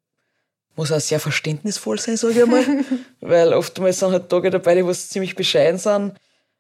muss 0.76 0.92
auch 0.92 1.00
sehr 1.00 1.20
verständnisvoll 1.20 1.98
sein, 1.98 2.16
sage 2.16 2.34
ich 2.34 2.42
einmal. 2.42 2.64
weil 3.20 3.52
oftmals 3.52 3.98
sind 3.98 4.12
halt 4.12 4.28
Tage 4.28 4.50
dabei, 4.50 4.76
die 4.76 4.86
was 4.86 5.08
ziemlich 5.08 5.34
bescheiden 5.34 5.78
sind 5.78 6.12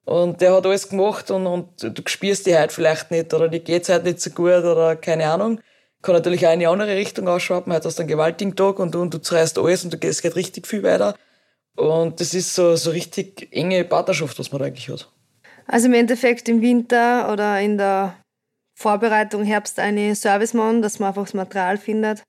und 0.06 0.40
der 0.40 0.54
hat 0.54 0.64
alles 0.64 0.88
gemacht 0.88 1.30
und, 1.32 1.46
und 1.46 1.82
du 1.82 2.02
spürst 2.06 2.46
die 2.46 2.56
halt 2.56 2.72
vielleicht 2.72 3.10
nicht 3.10 3.34
oder 3.34 3.48
die 3.48 3.58
geht's 3.58 3.88
halt 3.88 4.04
nicht 4.04 4.20
so 4.20 4.30
gut 4.30 4.62
oder 4.64 4.94
keine 4.94 5.28
Ahnung. 5.28 5.60
Kann 6.00 6.14
natürlich 6.14 6.46
auch 6.46 6.52
in 6.52 6.60
eine 6.60 6.68
andere 6.68 6.94
Richtung 6.94 7.26
ausschwappen. 7.26 7.72
Heute 7.72 7.88
hast 7.88 7.98
du 7.98 8.02
einen 8.02 8.08
gewaltigen 8.08 8.54
Tag 8.54 8.78
und, 8.78 8.94
und 8.94 9.12
du 9.12 9.18
zerreißt 9.18 9.58
alles 9.58 9.82
und 9.82 9.92
du 9.92 9.98
gehst 9.98 10.22
geht 10.22 10.36
richtig 10.36 10.68
viel 10.68 10.84
weiter. 10.84 11.16
Und 11.74 12.20
das 12.20 12.34
ist 12.34 12.54
so, 12.54 12.76
so 12.76 12.90
richtig 12.90 13.48
enge 13.50 13.84
Partnerschaft, 13.84 14.38
was 14.38 14.52
man 14.52 14.60
da 14.60 14.66
eigentlich 14.66 14.88
hat. 14.88 15.10
Also 15.66 15.88
im 15.88 15.94
Endeffekt 15.94 16.48
im 16.48 16.62
Winter 16.62 17.32
oder 17.32 17.60
in 17.60 17.76
der 17.76 18.16
Vorbereitung 18.74 19.42
Herbst 19.42 19.80
eine 19.80 20.14
Service 20.14 20.54
machen, 20.54 20.82
dass 20.82 21.00
man 21.00 21.08
einfach 21.08 21.24
das 21.24 21.34
Material 21.34 21.78
findet. 21.78 22.22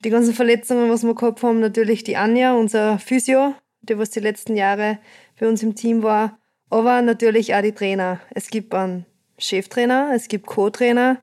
Die 0.00 0.10
ganzen 0.10 0.34
Verletzungen, 0.34 0.90
was 0.90 1.02
wir 1.02 1.14
gehabt 1.14 1.42
haben, 1.42 1.60
natürlich 1.60 2.04
die 2.04 2.16
Anja, 2.16 2.54
unser 2.54 2.98
Physio, 2.98 3.54
die 3.82 3.98
was 3.98 4.10
die 4.10 4.20
letzten 4.20 4.56
Jahre 4.56 4.98
für 5.34 5.48
uns 5.48 5.62
im 5.62 5.74
Team 5.74 6.02
war 6.02 6.38
aber 6.74 7.02
natürlich 7.02 7.54
auch 7.54 7.62
die 7.62 7.72
Trainer. 7.72 8.20
Es 8.30 8.48
gibt 8.48 8.74
einen 8.74 9.06
Cheftrainer, 9.38 10.10
es 10.12 10.26
gibt 10.26 10.46
Co-Trainer 10.46 11.20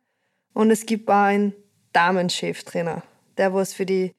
und 0.54 0.72
es 0.72 0.86
gibt 0.86 1.10
auch 1.10 1.26
einen 1.26 1.54
Damencheftrainer, 1.92 3.04
der 3.38 3.54
was 3.54 3.74
für 3.74 3.86
die 3.86 4.14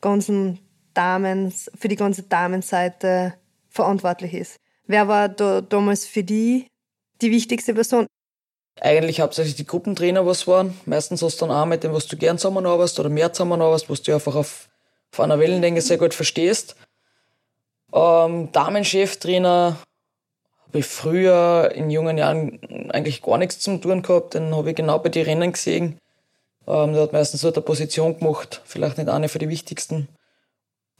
ganzen 0.00 0.58
Damen, 0.92 1.52
für 1.52 1.86
die 1.86 1.96
ganze 1.96 2.24
Damenseite 2.24 3.34
verantwortlich 3.68 4.34
ist. 4.34 4.56
Wer 4.86 5.06
war 5.06 5.28
da 5.28 5.60
damals 5.60 6.04
für 6.04 6.24
die 6.24 6.66
die 7.20 7.30
wichtigste 7.30 7.74
Person? 7.74 8.06
Eigentlich 8.80 9.20
hauptsächlich 9.20 9.54
die 9.54 9.66
Gruppentrainer, 9.66 10.26
was 10.26 10.46
waren. 10.46 10.78
Meistens 10.86 11.22
hast 11.22 11.40
du 11.40 11.46
dann 11.46 11.56
auch 11.56 11.66
mit 11.66 11.84
dem, 11.84 11.92
was 11.92 12.06
du 12.06 12.16
gern 12.16 12.38
zusammenarbeitest 12.38 12.98
oder 13.00 13.10
mehr 13.10 13.32
zusammenarbeitest, 13.32 13.90
was 13.90 14.02
du 14.02 14.14
einfach 14.14 14.34
auf, 14.34 14.68
auf 15.12 15.20
einer 15.20 15.38
Wellenlänge 15.38 15.80
sehr 15.82 15.98
gut 15.98 16.14
verstehst. 16.14 16.76
Ähm, 17.92 18.50
Damencheftrainer 18.52 19.76
habe 20.66 20.78
ich 20.78 20.86
früher 20.86 21.70
in 21.74 21.90
jungen 21.90 22.16
Jahren 22.16 22.88
eigentlich 22.90 23.22
gar 23.22 23.36
nichts 23.36 23.60
zum 23.60 23.82
tun 23.82 24.02
gehabt. 24.02 24.34
Den 24.34 24.56
habe 24.56 24.70
ich 24.70 24.76
genau 24.76 24.98
bei 24.98 25.10
den 25.10 25.26
Rennen 25.26 25.52
gesehen. 25.52 25.98
Ähm, 26.66 26.94
der 26.94 27.02
hat 27.02 27.12
meistens 27.12 27.42
so 27.42 27.52
eine 27.52 27.60
Position 27.60 28.18
gemacht, 28.18 28.62
vielleicht 28.64 28.96
nicht 28.96 29.10
eine 29.10 29.28
für 29.28 29.38
die 29.38 29.48
wichtigsten 29.48 30.08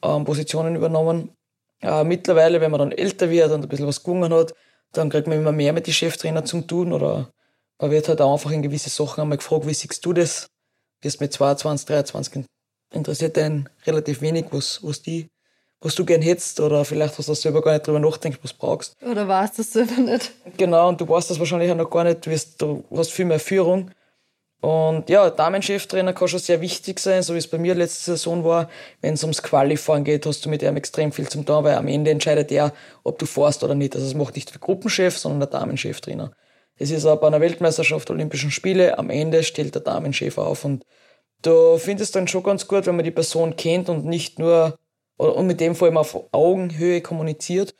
ähm, 0.02 0.24
Positionen 0.24 0.76
übernommen. 0.76 1.32
Äh, 1.80 2.04
mittlerweile, 2.04 2.60
wenn 2.60 2.70
man 2.70 2.80
dann 2.80 2.92
älter 2.92 3.30
wird 3.30 3.50
und 3.50 3.62
ein 3.62 3.68
bisschen 3.68 3.86
was 3.86 4.02
gewonnen 4.02 4.32
hat, 4.32 4.54
dann 4.92 5.08
kriegt 5.08 5.26
man 5.26 5.38
immer 5.38 5.52
mehr 5.52 5.72
mit 5.72 5.86
den 5.86 5.94
Cheftrainer 5.94 6.44
zum 6.44 6.66
tun 6.66 6.92
oder 6.92 7.32
man 7.82 7.90
wird 7.90 8.08
halt 8.08 8.20
auch 8.20 8.32
einfach 8.32 8.52
in 8.52 8.62
gewisse 8.62 8.90
Sachen 8.90 9.20
einmal 9.20 9.38
gefragt, 9.38 9.66
wie 9.66 9.74
siehst 9.74 10.06
du 10.06 10.12
das? 10.12 10.46
Wirst 11.02 11.20
mit 11.20 11.32
22, 11.32 11.86
23 11.86 12.44
interessiert 12.94 13.36
einen 13.36 13.68
relativ 13.86 14.20
wenig, 14.20 14.46
was, 14.50 14.80
was 14.82 15.02
die 15.02 15.28
was 15.84 15.96
du 15.96 16.04
gern 16.04 16.22
hättest 16.22 16.60
oder 16.60 16.84
vielleicht 16.84 17.18
hast 17.18 17.28
du 17.28 17.34
selber 17.34 17.60
gar 17.60 17.72
nicht 17.72 17.84
drüber 17.84 17.98
nachdenkt, 17.98 18.38
was 18.44 18.52
du 18.52 18.58
brauchst. 18.58 18.94
Oder 19.02 19.26
weißt 19.26 19.58
du 19.58 19.64
selber 19.64 20.00
nicht. 20.00 20.30
Genau, 20.56 20.88
und 20.88 21.00
du 21.00 21.08
weißt 21.08 21.28
das 21.28 21.40
wahrscheinlich 21.40 21.72
auch 21.72 21.76
noch 21.76 21.90
gar 21.90 22.04
nicht, 22.04 22.24
du 22.24 22.84
hast 22.96 23.10
viel 23.10 23.24
mehr 23.24 23.40
Führung. 23.40 23.90
Und 24.60 25.10
ja, 25.10 25.28
Damencheftrainer 25.28 26.12
kann 26.12 26.28
schon 26.28 26.38
sehr 26.38 26.60
wichtig 26.60 27.00
sein, 27.00 27.24
so 27.24 27.34
wie 27.34 27.38
es 27.38 27.48
bei 27.48 27.58
mir 27.58 27.74
letzte 27.74 28.12
Saison 28.12 28.44
war. 28.44 28.70
Wenn 29.00 29.14
es 29.14 29.24
ums 29.24 29.42
Qualifahren 29.42 30.04
geht, 30.04 30.24
hast 30.24 30.46
du 30.46 30.48
mit 30.48 30.62
ihm 30.62 30.76
extrem 30.76 31.10
viel 31.10 31.28
zum 31.28 31.44
tun, 31.44 31.64
weil 31.64 31.74
am 31.74 31.88
Ende 31.88 32.12
entscheidet 32.12 32.52
er, 32.52 32.72
ob 33.02 33.18
du 33.18 33.26
fährst 33.26 33.64
oder 33.64 33.74
nicht. 33.74 33.96
Also 33.96 34.06
es 34.06 34.14
macht 34.14 34.36
nicht 34.36 34.52
der 34.54 34.60
Gruppenchef, 34.60 35.18
sondern 35.18 35.40
der 35.40 35.58
Damencheftrainer. 35.58 36.30
Es 36.82 36.90
ist 36.90 37.06
aber 37.06 37.28
einer 37.28 37.40
Weltmeisterschaft, 37.40 38.10
Olympischen 38.10 38.50
Spiele, 38.50 38.98
am 38.98 39.08
Ende 39.08 39.44
stellt 39.44 39.76
der 39.76 39.82
Damenchef 39.82 40.36
auf. 40.36 40.64
Und 40.64 40.84
da 41.42 41.76
findest 41.78 42.12
du 42.12 42.18
dann 42.18 42.26
schon 42.26 42.42
ganz 42.42 42.66
gut, 42.66 42.86
wenn 42.86 42.96
man 42.96 43.04
die 43.04 43.12
Person 43.12 43.54
kennt 43.54 43.88
und 43.88 44.04
nicht 44.04 44.40
nur 44.40 44.76
und 45.16 45.46
mit 45.46 45.60
dem 45.60 45.76
vor 45.76 45.86
allem 45.86 45.96
auf 45.96 46.18
Augenhöhe 46.32 47.00
kommuniziert 47.00 47.76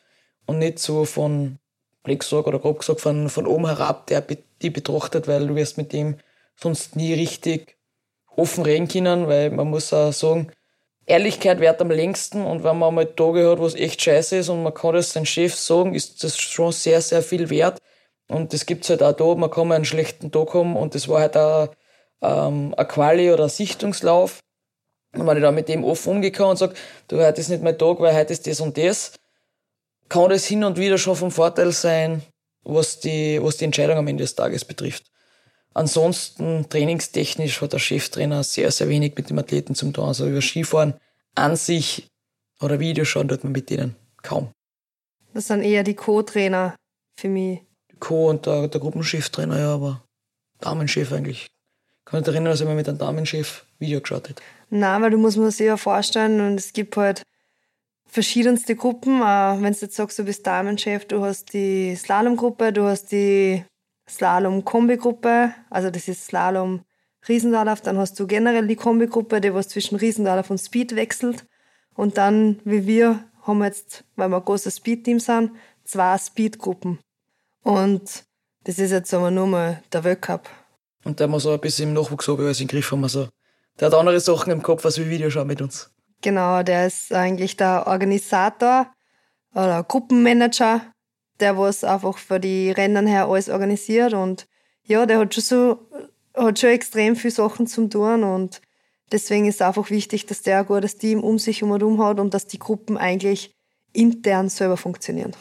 und 0.47 0.61
nicht 0.61 0.78
so 0.78 1.04
von, 1.04 1.59
blöd 2.04 2.21
gesagt 2.21 2.47
oder 2.47 2.61
grob 2.61 2.78
gesagt, 2.78 3.00
von, 3.00 3.28
von 3.28 3.49
oben 3.49 3.66
herab, 3.66 4.06
der 4.06 4.25
die 4.62 4.71
betrachtet, 4.71 5.26
weil 5.26 5.49
du 5.49 5.56
wirst 5.56 5.78
mit 5.78 5.92
dem 5.92 6.18
sonst 6.54 6.94
nie 6.94 7.12
richtig 7.12 7.76
offen 8.37 8.62
reden 8.62 8.87
können, 8.87 9.26
weil 9.26 9.50
man 9.50 9.68
muss 9.68 9.92
auch 9.92 10.12
sagen, 10.12 10.52
Ehrlichkeit 11.06 11.59
wert 11.59 11.80
am 11.80 11.90
längsten 11.90 12.44
und 12.44 12.62
wenn 12.62 12.78
man 12.78 12.94
mal 12.94 13.06
Tage 13.06 13.50
hat, 13.50 13.59
wo 13.59 13.66
es 13.66 13.75
echt 13.75 14.00
scheiße 14.00 14.37
ist 14.37 14.49
und 14.49 14.62
man 14.62 14.73
kann 14.73 14.94
das 14.94 15.12
seinem 15.12 15.26
Chef 15.26 15.56
sagen, 15.56 15.92
ist 15.92 16.23
das 16.23 16.38
schon 16.38 16.71
sehr, 16.71 17.00
sehr 17.00 17.25
viel 17.25 17.50
wert. 17.50 17.80
Und 18.28 18.52
das 18.52 18.66
gibt's 18.66 18.88
halt 18.88 19.02
auch 19.02 19.12
da, 19.12 19.34
man 19.34 19.50
kann 19.50 19.68
mal 19.68 19.74
einen 19.74 19.84
schlechten 19.84 20.30
Tag 20.30 20.54
haben 20.54 20.76
und 20.76 20.94
das 20.94 21.08
war 21.08 21.20
halt 21.20 21.36
auch 21.36 21.68
ähm, 22.22 22.74
ein 22.76 22.88
Quali- 22.88 23.30
oder 23.30 23.44
ein 23.44 23.50
Sichtungslauf. 23.50 24.40
Und 25.14 25.26
wenn 25.26 25.36
ich 25.36 25.42
da 25.42 25.52
mit 25.52 25.68
dem 25.68 25.84
offen 25.84 26.10
umgehe 26.10 26.32
und 26.46 26.56
sage, 26.56 26.74
du, 27.08 27.18
heute 27.18 27.40
ist 27.40 27.50
nicht 27.50 27.62
mein 27.62 27.76
Tag, 27.76 28.00
weil 28.00 28.14
heute 28.14 28.32
ist 28.32 28.46
das 28.46 28.60
und 28.60 28.78
das, 28.78 29.12
kann 30.08 30.30
das 30.30 30.46
hin 30.46 30.64
und 30.64 30.78
wieder 30.78 30.98
schon 30.98 31.16
vom 31.16 31.30
Vorteil 31.30 31.72
sein, 31.72 32.22
was 32.64 33.00
die, 33.00 33.42
was 33.42 33.58
die 33.58 33.64
Entscheidung 33.64 33.98
am 33.98 34.08
Ende 34.08 34.24
des 34.24 34.34
Tages 34.34 34.64
betrifft. 34.64 35.04
Ansonsten, 35.74 36.68
trainingstechnisch 36.68 37.60
hat 37.60 37.72
der 37.72 37.78
Cheftrainer 37.78 38.42
sehr, 38.42 38.70
sehr 38.70 38.88
wenig 38.88 39.14
mit 39.16 39.30
dem 39.30 39.38
Athleten 39.38 39.74
zum 39.74 39.92
tun. 39.92 40.04
Also 40.04 40.28
über 40.28 40.42
Skifahren 40.42 40.94
an 41.34 41.56
sich 41.56 42.08
oder 42.60 42.78
Videoschauen 42.78 43.28
tut 43.28 43.42
man 43.42 43.52
mit 43.52 43.70
denen 43.70 43.96
kaum. 44.22 44.50
Das 45.32 45.46
sind 45.46 45.62
eher 45.62 45.82
die 45.82 45.94
Co-Trainer 45.94 46.76
für 47.16 47.28
mich. 47.28 47.60
Co- 48.02 48.30
und 48.30 48.47
der, 48.47 48.66
der 48.66 48.80
Gruppencheftrainer, 48.80 49.59
ja, 49.61 49.75
aber 49.75 50.02
Damenchef 50.59 51.12
eigentlich. 51.12 51.47
Ich 52.00 52.04
kann 52.04 52.18
mich 52.18 52.26
erinnern, 52.26 52.50
dass 52.50 52.61
ich 52.61 52.66
mal 52.66 52.75
mit 52.75 52.88
einem 52.88 52.99
Damenchef 52.99 53.64
Video 53.78 54.00
geschaut 54.00 54.28
habe. 54.28 54.40
Nein, 54.71 55.02
weil 55.02 55.11
du 55.12 55.18
musst 55.18 55.37
mir 55.37 55.44
das 55.44 55.61
ja 55.61 55.76
vorstellen 55.76 56.40
und 56.40 56.59
es 56.59 56.73
gibt 56.73 56.97
halt 56.97 57.23
verschiedenste 58.09 58.75
Gruppen. 58.75 59.21
Wenn 59.21 59.73
du 59.73 59.78
jetzt 59.78 59.94
sagst, 59.94 60.18
du 60.18 60.25
bist 60.25 60.44
Damenchef, 60.44 61.06
du 61.06 61.23
hast 61.23 61.52
die 61.52 61.94
Slalomgruppe, 61.94 62.73
du 62.73 62.82
hast 62.82 63.12
die 63.12 63.64
Slalom-Kombi-Gruppe, 64.09 65.54
also 65.71 65.90
das 65.90 66.09
ist 66.09 66.26
Slalom 66.26 66.82
Riesendorlauf, 67.28 67.82
dann 67.82 67.99
hast 67.99 68.18
du 68.18 68.26
generell 68.26 68.66
die 68.66 68.75
Kombi-Gruppe, 68.75 69.40
die 69.40 69.54
was 69.54 69.68
zwischen 69.68 69.94
Riesendorlauf 69.94 70.50
und 70.50 70.59
Speed 70.59 70.97
wechselt. 70.97 71.47
Und 71.94 72.18
dann, 72.18 72.59
wie 72.64 72.85
wir, 72.88 73.23
haben 73.42 73.59
wir 73.59 73.66
jetzt, 73.66 74.02
weil 74.16 74.28
wir 74.28 74.38
ein 74.38 74.44
großes 74.44 74.78
Speed-Team 74.78 75.21
sind, 75.21 75.52
zwei 75.85 76.18
Speed-Gruppen. 76.18 76.99
Und 77.62 78.25
das 78.64 78.78
ist 78.78 78.90
jetzt 78.90 79.12
aber 79.14 79.31
nur 79.31 79.47
mal 79.47 79.83
der 79.92 80.04
Weltcup. 80.04 80.49
Und 81.04 81.21
der 81.21 81.28
muss 81.28 81.47
auch 81.47 81.54
ein 81.54 81.61
bisschen 81.61 81.88
im 81.88 81.95
Nachwuchs 81.95 82.28
habe, 82.28 82.45
alles 82.45 82.61
in 82.61 82.66
den 82.66 82.76
Griff 82.76 82.90
haben. 82.92 83.02
Also 83.02 83.28
der 83.81 83.87
hat 83.87 83.95
andere 83.95 84.21
Sachen 84.21 84.52
im 84.52 84.62
Kopf 84.62 84.85
als 84.85 84.99
wir 84.99 85.09
Videoschauen 85.09 85.47
mit 85.47 85.61
uns. 85.61 85.90
Genau, 86.21 86.62
der 86.62 86.87
ist 86.87 87.12
eigentlich 87.12 87.57
der 87.57 87.87
Organisator 87.87 88.87
oder 89.54 89.83
Gruppenmanager, 89.83 90.83
der 91.40 91.59
was 91.59 91.83
einfach 91.83 92.19
für 92.19 92.38
die 92.38 92.71
Rennen 92.71 93.07
her 93.07 93.26
alles 93.26 93.49
organisiert 93.49 94.14
und 94.14 94.47
ja, 94.85 95.04
der 95.07 95.19
hat 95.19 95.35
schon 95.35 95.42
so, 95.42 95.88
hat 96.37 96.59
schon 96.59 96.71
extrem 96.71 97.16
viele 97.16 97.33
Sachen 97.33 97.66
zum 97.66 97.90
tun 97.90 98.23
und 98.23 98.61
deswegen 99.11 99.47
ist 99.47 99.57
es 99.57 99.62
einfach 99.62 99.90
wichtig, 99.90 100.26
dass 100.26 100.42
der 100.42 100.61
ein 100.61 100.66
gutes 100.66 100.97
Team 100.97 101.23
um 101.23 101.38
sich 101.38 101.62
herum 101.62 102.02
hat 102.02 102.21
und 102.21 102.35
dass 102.35 102.47
die 102.47 102.59
Gruppen 102.59 102.97
eigentlich 102.97 103.54
intern 103.92 104.49
selber 104.49 104.76
funktionieren. 104.76 105.35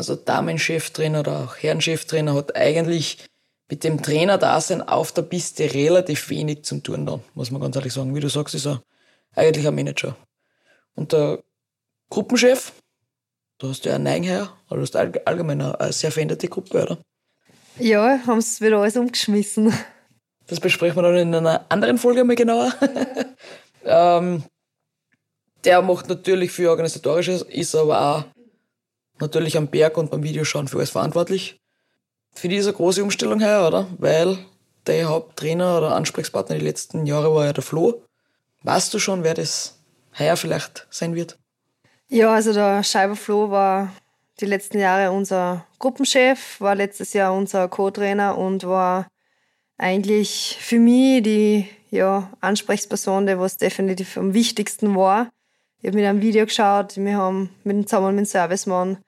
Also 0.00 0.16
Damencheftrainer 0.16 1.20
oder 1.20 1.40
auch 1.40 1.56
Herrencheftrainer 1.56 2.32
hat 2.32 2.56
eigentlich 2.56 3.18
mit 3.68 3.84
dem 3.84 4.02
Trainer-Dasein 4.02 4.80
auf 4.80 5.12
der 5.12 5.20
Piste 5.20 5.74
relativ 5.74 6.30
wenig 6.30 6.64
zum 6.64 6.82
tun 6.82 7.04
dann, 7.04 7.20
muss 7.34 7.50
man 7.50 7.60
ganz 7.60 7.76
ehrlich 7.76 7.92
sagen. 7.92 8.14
Wie 8.14 8.20
du 8.20 8.30
sagst, 8.30 8.54
ist 8.54 8.66
er 8.66 8.82
eigentlich 9.34 9.68
ein 9.68 9.74
Manager. 9.74 10.16
Und 10.94 11.12
der 11.12 11.42
Gruppenchef, 12.08 12.72
du 13.58 13.68
hast 13.68 13.84
ja 13.84 13.96
einen 13.96 14.04
Neigenherr, 14.04 14.50
aber 14.68 14.76
du 14.76 14.82
hast 14.84 14.96
allgemein 14.96 15.60
eine 15.60 15.92
sehr 15.92 16.10
veränderte 16.10 16.48
Gruppe, 16.48 16.82
oder? 16.82 16.98
Ja, 17.78 18.20
haben 18.26 18.38
es 18.38 18.58
wieder 18.62 18.78
alles 18.78 18.96
umgeschmissen. 18.96 19.70
Das 20.46 20.60
besprechen 20.60 20.96
wir 20.96 21.02
dann 21.02 21.16
in 21.16 21.34
einer 21.34 21.66
anderen 21.68 21.98
Folge 21.98 22.24
mal 22.24 22.36
genauer. 22.36 22.72
ähm, 23.84 24.44
der 25.64 25.82
macht 25.82 26.08
natürlich 26.08 26.52
für 26.52 26.70
Organisatorisches, 26.70 27.42
ist 27.42 27.74
aber 27.74 28.00
auch 28.00 28.39
natürlich 29.20 29.56
am 29.56 29.68
Berg 29.68 29.96
und 29.96 30.10
beim 30.10 30.22
Videoschauen 30.22 30.68
für 30.68 30.78
alles 30.78 30.90
verantwortlich 30.90 31.60
für 32.32 32.48
diese 32.48 32.72
große 32.72 33.02
Umstellung 33.02 33.40
her, 33.40 33.66
oder? 33.66 33.86
Weil 33.98 34.38
der 34.86 35.08
Haupttrainer 35.08 35.78
oder 35.78 35.94
Ansprechpartner 35.94 36.56
die 36.56 36.64
letzten 36.64 37.06
Jahre 37.06 37.34
war 37.34 37.44
ja 37.44 37.52
der 37.52 37.62
Flo. 37.62 38.02
Weißt 38.62 38.92
du 38.92 38.98
schon, 38.98 39.24
wer 39.24 39.34
das 39.34 39.78
heuer 40.18 40.36
vielleicht 40.36 40.86
sein 40.90 41.14
wird? 41.14 41.38
Ja, 42.08 42.32
also 42.34 42.52
der 42.52 42.82
Scheiber 42.82 43.16
Flo 43.16 43.50
war 43.50 43.92
die 44.40 44.46
letzten 44.46 44.78
Jahre 44.78 45.12
unser 45.12 45.66
Gruppenchef, 45.78 46.60
war 46.60 46.74
letztes 46.74 47.12
Jahr 47.12 47.32
unser 47.32 47.68
Co-Trainer 47.68 48.36
und 48.36 48.64
war 48.64 49.06
eigentlich 49.78 50.56
für 50.60 50.78
mich 50.78 51.22
die 51.22 51.68
ja, 51.90 52.30
Ansprechperson, 52.40 53.26
die 53.26 53.38
was 53.38 53.56
definitiv 53.56 54.16
am 54.16 54.34
wichtigsten 54.34 54.94
war. 54.96 55.30
Ich 55.80 55.88
habe 55.88 55.96
mit 55.96 56.06
einem 56.06 56.20
Video 56.20 56.44
geschaut, 56.44 56.96
wir 56.96 57.16
haben 57.16 57.50
mit, 57.64 57.88
zusammen 57.88 58.14
mit 58.14 58.24
dem 58.24 58.26
Servicemann 58.26 58.98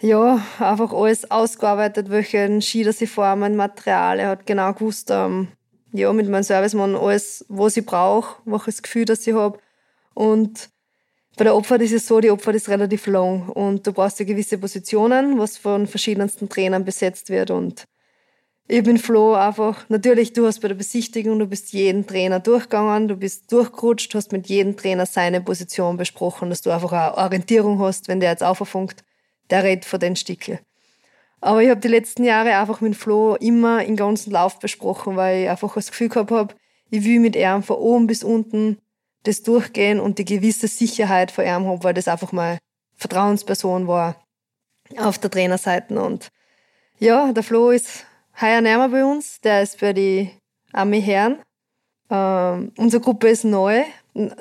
ja, 0.00 0.44
einfach 0.58 0.92
alles 0.92 1.30
ausgearbeitet, 1.30 2.10
welchen 2.10 2.62
Ski 2.62 2.82
das 2.82 3.00
ich 3.00 3.10
formen, 3.10 3.56
Material. 3.56 4.18
Er 4.18 4.28
hat 4.28 4.46
genau 4.46 4.72
gewusst, 4.72 5.10
ähm, 5.10 5.48
ja, 5.92 6.12
mit 6.12 6.28
meinem 6.28 6.42
Servicemann 6.42 6.94
alles, 6.94 7.44
was 7.48 7.76
ich 7.76 7.84
brauche, 7.84 8.40
welches 8.44 8.82
Gefühl 8.82 9.04
das 9.04 9.26
ich 9.26 9.34
habe. 9.34 9.58
Und 10.14 10.70
bei 11.36 11.44
der 11.44 11.54
Opfer 11.54 11.80
ist 11.80 11.92
es 11.92 12.06
so, 12.06 12.20
die 12.20 12.30
Opfer 12.30 12.54
ist 12.54 12.68
relativ 12.68 13.06
lang 13.06 13.48
und 13.48 13.86
du 13.86 13.92
brauchst 13.92 14.18
ja 14.20 14.26
gewisse 14.26 14.58
Positionen, 14.58 15.38
was 15.38 15.56
von 15.56 15.86
verschiedensten 15.86 16.48
Trainern 16.48 16.84
besetzt 16.84 17.30
wird 17.30 17.50
und 17.50 17.86
ich 18.72 18.84
bin 18.84 18.98
Flo 18.98 19.34
einfach, 19.34 19.88
natürlich, 19.88 20.32
du 20.32 20.46
hast 20.46 20.60
bei 20.60 20.68
der 20.68 20.76
Besichtigung, 20.76 21.40
du 21.40 21.46
bist 21.46 21.72
jeden 21.72 22.06
Trainer 22.06 22.38
durchgegangen, 22.38 23.08
du 23.08 23.16
bist 23.16 23.50
durchgerutscht, 23.50 24.14
hast 24.14 24.30
mit 24.30 24.48
jedem 24.48 24.76
Trainer 24.76 25.06
seine 25.06 25.40
Position 25.40 25.96
besprochen, 25.96 26.50
dass 26.50 26.62
du 26.62 26.70
einfach 26.70 26.92
eine 26.92 27.16
Orientierung 27.16 27.80
hast, 27.80 28.06
wenn 28.06 28.20
der 28.20 28.30
jetzt 28.30 28.44
auffunkt, 28.44 29.02
der 29.50 29.64
redet 29.64 29.84
von 29.84 30.00
den 30.00 30.16
Stickel. 30.16 30.60
Aber 31.40 31.62
ich 31.62 31.70
habe 31.70 31.80
die 31.80 31.88
letzten 31.88 32.24
Jahre 32.24 32.56
einfach 32.56 32.80
mit 32.80 32.96
Flo 32.96 33.34
immer 33.36 33.84
im 33.84 33.96
ganzen 33.96 34.30
Lauf 34.30 34.58
besprochen, 34.58 35.16
weil 35.16 35.44
ich 35.44 35.50
einfach 35.50 35.74
das 35.74 35.90
Gefühl 35.90 36.08
gehabt 36.08 36.30
habe, 36.30 36.54
ich 36.90 37.04
will 37.04 37.20
mit 37.20 37.36
ihm 37.36 37.62
von 37.62 37.76
oben 37.76 38.06
bis 38.06 38.22
unten 38.22 38.78
das 39.22 39.42
durchgehen 39.42 40.00
und 40.00 40.18
die 40.18 40.24
gewisse 40.24 40.68
Sicherheit 40.68 41.30
von 41.30 41.44
ihm 41.44 41.66
habe, 41.66 41.84
weil 41.84 41.94
das 41.94 42.08
einfach 42.08 42.32
mal 42.32 42.58
Vertrauensperson 42.96 43.86
war 43.86 44.16
auf 44.96 45.18
der 45.18 45.30
Trainerseite. 45.30 46.00
Und 46.00 46.28
ja, 46.98 47.32
der 47.32 47.42
Flo 47.42 47.70
ist 47.70 48.06
heuer 48.40 48.60
näher 48.60 48.88
bei 48.88 49.04
uns. 49.04 49.40
Der 49.40 49.62
ist 49.62 49.80
bei 49.80 49.92
den 49.92 50.30
Army 50.72 51.00
Herren. 51.00 51.38
Ähm, 52.10 52.72
unsere 52.76 53.02
Gruppe 53.02 53.28
ist 53.28 53.44
neu. 53.44 53.82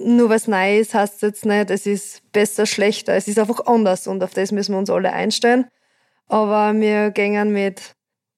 Nur 0.01 0.29
weil 0.29 0.38
es 0.38 0.48
neu 0.48 0.79
ist, 0.79 0.93
heißt 0.93 1.15
es 1.15 1.21
jetzt 1.21 1.45
nicht, 1.45 1.69
es 1.71 1.86
ist 1.86 2.31
besser, 2.31 2.65
schlechter. 2.65 3.15
Es 3.15 3.27
ist 3.27 3.39
einfach 3.39 3.65
anders 3.65 4.07
und 4.07 4.24
auf 4.24 4.33
das 4.33 4.51
müssen 4.51 4.74
wir 4.74 4.79
uns 4.79 4.89
alle 4.89 5.13
einstellen. 5.13 5.65
Aber 6.27 6.79
wir 6.79 7.12
gehen 7.12 7.51
mit 7.53 7.93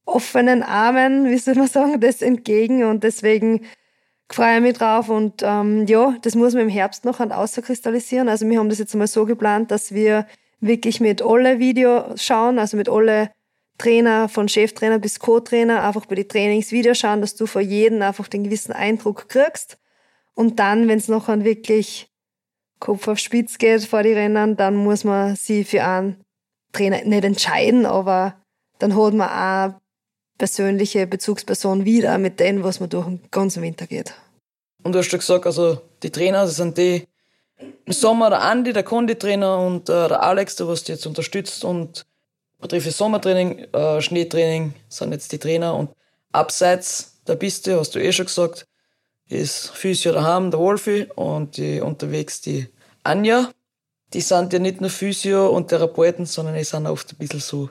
offenen 0.06 0.64
Armen, 0.64 1.30
wie 1.30 1.38
soll 1.38 1.56
man 1.56 1.68
sagen, 1.68 2.00
das 2.00 2.22
entgegen 2.22 2.84
und 2.84 3.04
deswegen 3.04 3.66
freue 4.32 4.56
ich 4.56 4.62
mich 4.62 4.78
drauf 4.78 5.10
und 5.10 5.42
ähm, 5.44 5.86
ja, 5.88 6.16
das 6.22 6.36
muss 6.36 6.54
man 6.54 6.64
im 6.64 6.70
Herbst 6.70 7.06
noch 7.06 7.20
außerkristallisieren. 7.20 8.30
Also 8.30 8.48
wir 8.48 8.60
haben 8.60 8.70
das 8.70 8.80
jetzt 8.80 8.94
einmal 8.94 9.08
so 9.08 9.26
geplant, 9.26 9.72
dass 9.72 9.94
wir 9.94 10.26
wirklich 10.60 11.00
mit 11.00 11.22
alle 11.22 11.60
Videos 11.60 12.24
schauen, 12.24 12.60
also 12.60 12.78
mit 12.78 12.88
alle 12.88 13.32
Trainer, 13.78 14.30
von 14.30 14.48
Cheftrainer 14.48 15.00
bis 15.00 15.20
Co-Trainer, 15.20 15.84
einfach 15.84 16.06
bei 16.06 16.16
den 16.16 16.28
Trainings 16.28 16.72
Video 16.72 16.94
schauen, 16.94 17.22
dass 17.22 17.36
du 17.36 17.46
vor 17.48 17.62
jedem 17.62 18.02
einfach 18.02 18.28
den 18.28 18.44
gewissen 18.44 18.72
Eindruck 18.72 19.28
kriegst. 19.28 19.78
Und 20.36 20.60
dann, 20.60 20.88
wenn 20.88 20.98
es 20.98 21.08
noch 21.08 21.28
an 21.28 21.44
wirklich 21.44 22.08
Kopf 22.80 23.08
auf 23.08 23.20
Spitz 23.20 23.58
geht 23.58 23.84
vor 23.84 24.04
die 24.04 24.14
Rennen, 24.14 24.58
dann 24.58 24.76
muss 24.76 25.04
man 25.04 25.36
sie 25.36 25.64
für 25.64 25.84
einen 25.84 26.24
Trainer 26.72 27.04
nicht 27.04 27.24
entscheiden, 27.24 27.86
aber 27.86 28.36
dann 28.80 28.96
holt 28.96 29.14
man 29.14 29.30
auch 29.30 29.80
persönliche 30.38 31.06
Bezugsperson 31.06 31.86
wieder 31.86 32.18
mit 32.18 32.40
denen, 32.40 32.64
was 32.64 32.80
man 32.80 32.90
durch 32.90 33.06
den 33.06 33.22
ganzen 33.30 33.62
Winter 33.62 33.86
geht. 33.86 34.14
Und 34.84 34.94
du 34.94 35.00
hast 35.00 35.12
ja 35.12 35.20
gesagt, 35.20 35.46
also 35.46 35.82
die 36.02 36.10
Trainer, 36.10 36.44
das 36.44 36.56
sind 36.56 36.78
die 36.78 37.08
im 37.86 37.94
Sommer 37.94 38.32
der 38.32 38.42
Andi, 38.42 38.74
der 38.74 38.84
Konditrainer 38.84 39.60
und 39.60 39.88
äh, 39.90 40.08
der 40.08 40.24
Alex, 40.24 40.56
der 40.56 40.68
was 40.68 40.84
die 40.84 40.94
jetzt 40.94 41.06
unterstützt 41.06 41.64
und 41.64 42.06
betrifft 42.60 42.92
Sommertraining, 42.92 43.60
äh, 43.72 44.02
Schneetraining 44.02 44.74
sind 44.90 45.12
jetzt 45.12 45.32
die 45.32 45.38
Trainer 45.38 45.76
und 45.76 45.92
abseits 46.32 47.22
der 47.28 47.36
Piste, 47.36 47.78
hast 47.78 47.94
du 47.94 48.00
eh 48.00 48.12
schon 48.12 48.26
gesagt, 48.26 48.66
ist 49.32 49.70
Physio 49.70 50.12
daheim, 50.12 50.52
der 50.52 50.60
Wolfi 50.60 51.08
und 51.16 51.58
die 51.58 51.80
unterwegs 51.80 52.42
die 52.42 52.68
Anja. 53.04 53.50
Die 54.14 54.22
sind 54.22 54.52
ja 54.52 54.60
nicht 54.60 54.82
nur 54.82 54.90
Physio 54.90 55.48
und 55.50 55.70
Therapeuten, 55.70 56.26
sondern 56.26 56.56
die 56.56 56.64
sind 56.64 56.86
oft 56.86 57.14
ein 57.14 57.18
bisschen 57.18 57.40
so 57.40 57.70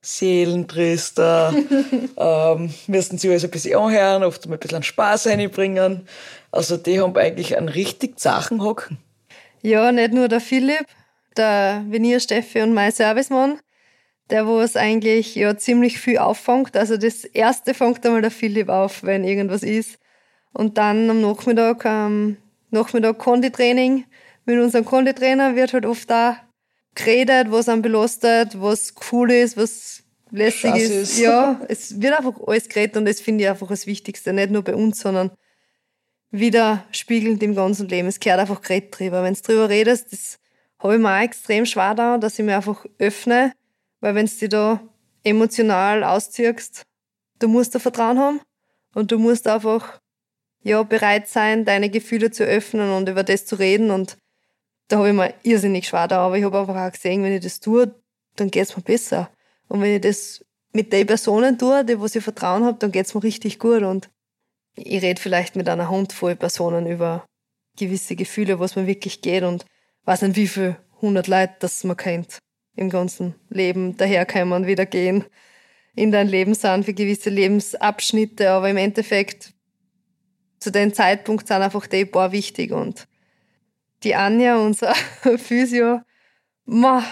Seelentröster, 0.00 1.52
ähm, 2.16 2.72
müssen 2.86 3.18
sie 3.18 3.30
alles 3.30 3.44
ein 3.44 3.50
bisschen 3.50 3.78
anhören, 3.78 4.22
oft 4.22 4.46
mal 4.46 4.54
ein 4.54 4.60
bisschen 4.60 4.82
Spaß 4.82 5.26
reinbringen. 5.26 6.06
Also 6.52 6.76
die 6.76 7.00
haben 7.00 7.16
eigentlich 7.16 7.56
einen 7.56 7.68
richtig 7.68 8.20
Sachen 8.20 8.62
hocken. 8.62 8.98
Ja, 9.62 9.90
nicht 9.90 10.12
nur 10.12 10.28
der 10.28 10.40
Philipp, 10.40 10.86
der 11.36 11.84
Venier 11.88 12.20
Steffi 12.20 12.62
und 12.62 12.74
mein 12.74 12.92
Servicemann, 12.92 13.58
der 14.30 14.46
wo 14.46 14.60
es 14.60 14.76
eigentlich 14.76 15.34
ja 15.34 15.56
ziemlich 15.56 15.98
viel 15.98 16.18
auffängt. 16.18 16.76
Also 16.76 16.96
das 16.96 17.24
erste 17.24 17.74
fängt 17.74 18.04
einmal 18.06 18.22
der 18.22 18.30
Philipp 18.30 18.68
auf, 18.68 19.02
wenn 19.02 19.24
irgendwas 19.24 19.62
ist. 19.62 19.98
Und 20.52 20.78
dann 20.78 21.08
am 21.10 21.20
Nachmittag, 21.20 21.84
ähm, 21.84 22.36
Nachmittag 22.70 23.18
Konditraining. 23.18 24.04
Mit 24.44 24.58
unserem 24.58 24.84
Konditrainer 24.84 25.56
wird 25.56 25.72
halt 25.72 25.86
oft 25.86 26.08
da 26.08 26.38
geredet, 26.94 27.50
was 27.50 27.68
einem 27.68 27.82
belastet, 27.82 28.60
was 28.60 28.94
cool 29.12 29.30
ist, 29.30 29.56
was 29.56 30.02
lässig 30.30 30.74
ist. 30.74 30.90
ist. 30.90 31.18
Ja, 31.18 31.60
es 31.68 32.00
wird 32.00 32.14
einfach 32.14 32.34
alles 32.46 32.68
geredet 32.68 32.96
und 32.96 33.04
das 33.04 33.20
finde 33.20 33.44
ich 33.44 33.50
einfach 33.50 33.68
das 33.68 33.86
Wichtigste. 33.86 34.32
Nicht 34.32 34.50
nur 34.50 34.62
bei 34.62 34.74
uns, 34.74 35.00
sondern 35.00 35.30
widerspiegelnd 36.30 37.42
im 37.42 37.54
ganzen 37.54 37.88
Leben. 37.88 38.08
Es 38.08 38.20
gehört 38.20 38.40
einfach 38.40 38.60
geredet 38.60 38.98
drüber. 38.98 39.22
Wenn 39.22 39.34
du 39.34 39.40
drüber 39.40 39.68
redest, 39.68 40.12
das 40.12 40.38
habe 40.78 40.94
ich 40.94 41.00
mir 41.00 41.14
auch 41.14 41.22
extrem 41.22 41.66
schwer 41.66 41.94
da, 41.94 42.18
dass 42.18 42.38
ich 42.38 42.44
mir 42.44 42.56
einfach 42.56 42.84
öffne 42.98 43.52
weil 44.00 44.14
wenn 44.14 44.26
du 44.26 44.32
dich 44.32 44.48
da 44.48 44.80
emotional 45.24 46.04
ausziehst, 46.04 46.84
du 47.38 47.48
musst 47.48 47.74
da 47.74 47.78
Vertrauen 47.78 48.18
haben 48.18 48.40
und 48.94 49.10
du 49.10 49.18
musst 49.18 49.46
einfach 49.46 50.00
ja, 50.68 50.82
bereit 50.82 51.28
sein, 51.28 51.64
deine 51.64 51.90
Gefühle 51.90 52.30
zu 52.30 52.44
öffnen 52.44 52.90
und 52.92 53.08
über 53.08 53.22
das 53.22 53.46
zu 53.46 53.56
reden. 53.56 53.90
Und 53.90 54.16
da 54.88 54.98
habe 54.98 55.08
ich 55.08 55.14
mir 55.14 55.34
irrsinnig 55.42 55.88
schwer 55.88 56.08
da. 56.08 56.18
Aber 56.18 56.36
ich 56.36 56.44
habe 56.44 56.58
einfach 56.58 56.76
auch 56.76 56.92
gesehen, 56.92 57.22
wenn 57.22 57.32
ich 57.32 57.42
das 57.42 57.60
tue, 57.60 57.94
dann 58.36 58.50
geht 58.50 58.64
es 58.64 58.76
mir 58.76 58.82
besser. 58.82 59.30
Und 59.68 59.80
wenn 59.80 59.94
ich 59.94 60.00
das 60.00 60.44
mit 60.72 60.92
den 60.92 61.06
Personen 61.06 61.58
tue, 61.58 61.84
die 61.84 62.00
was 62.00 62.14
ich 62.14 62.24
Vertrauen 62.24 62.64
habe, 62.64 62.78
dann 62.78 62.92
geht 62.92 63.06
es 63.06 63.14
mir 63.14 63.22
richtig 63.22 63.58
gut. 63.58 63.82
Und 63.82 64.08
ich 64.76 65.02
rede 65.02 65.20
vielleicht 65.20 65.56
mit 65.56 65.68
einer 65.68 65.90
Handvoll 65.90 66.36
Personen 66.36 66.86
über 66.86 67.24
gewisse 67.76 68.16
Gefühle, 68.16 68.60
was 68.60 68.76
mir 68.76 68.86
wirklich 68.86 69.22
geht 69.22 69.44
und 69.44 69.64
weiß 70.04 70.22
nicht, 70.22 70.36
wie 70.36 70.48
viel 70.48 70.76
hundert 71.00 71.28
Leute 71.28 71.54
das 71.60 71.84
man 71.84 71.96
kennt 71.96 72.38
im 72.74 72.90
ganzen 72.90 73.34
Leben 73.50 73.96
daherkommen, 73.96 74.66
wieder 74.66 74.86
gehen 74.86 75.24
in 75.98 76.12
dein 76.12 76.28
Leben 76.28 76.54
sind 76.54 76.84
für 76.84 76.94
gewisse 76.94 77.28
Lebensabschnitte, 77.28 78.50
aber 78.50 78.70
im 78.70 78.76
Endeffekt 78.76 79.52
zu 80.58 80.70
dem 80.70 80.92
Zeitpunkt 80.92 81.46
sind 81.46 81.62
einfach 81.62 81.86
die 81.86 82.04
paar 82.04 82.32
wichtig 82.32 82.72
und 82.72 83.06
die 84.02 84.14
Anja, 84.14 84.58
unser 84.58 84.94
Physio, 85.38 86.00
ma, 86.64 87.04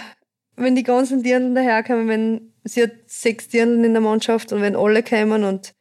wenn 0.57 0.75
die 0.75 0.83
ganzen 0.83 1.23
Dirndl 1.23 1.55
daherkommen, 1.55 2.09
wenn 2.09 2.53
sie 2.65 2.83
hat 2.83 2.93
sechs 3.07 3.49
Dirndl 3.49 3.85
in 3.85 3.93
der 3.93 4.03
Mannschaft 4.03 4.53
und 4.53 4.63
wenn 4.63 4.77
alle 4.77 5.03
kommen 5.03 5.45
und 5.45 5.75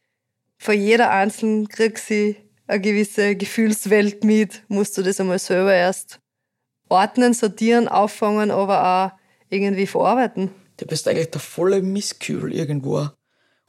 vor 0.57 0.73
jeder 0.73 1.11
einzelnen 1.11 1.67
kriegt 1.67 1.99
sie 1.99 2.37
eine 2.67 2.81
gewisse 2.81 3.35
Gefühlswelt 3.35 4.23
mit, 4.23 4.63
musst 4.67 4.97
du 4.97 5.03
das 5.03 5.19
einmal 5.19 5.39
selber 5.39 5.73
erst 5.73 6.19
ordnen, 6.89 7.33
sortieren, 7.33 7.87
auffangen, 7.87 8.51
aber 8.51 8.83
auch 8.85 9.19
irgendwie 9.49 9.87
verarbeiten. 9.87 10.51
Du 10.77 10.85
bist 10.85 11.07
eigentlich 11.07 11.31
der 11.31 11.41
volle 11.41 11.81
Misskühl 11.81 12.53
irgendwo. 12.53 13.09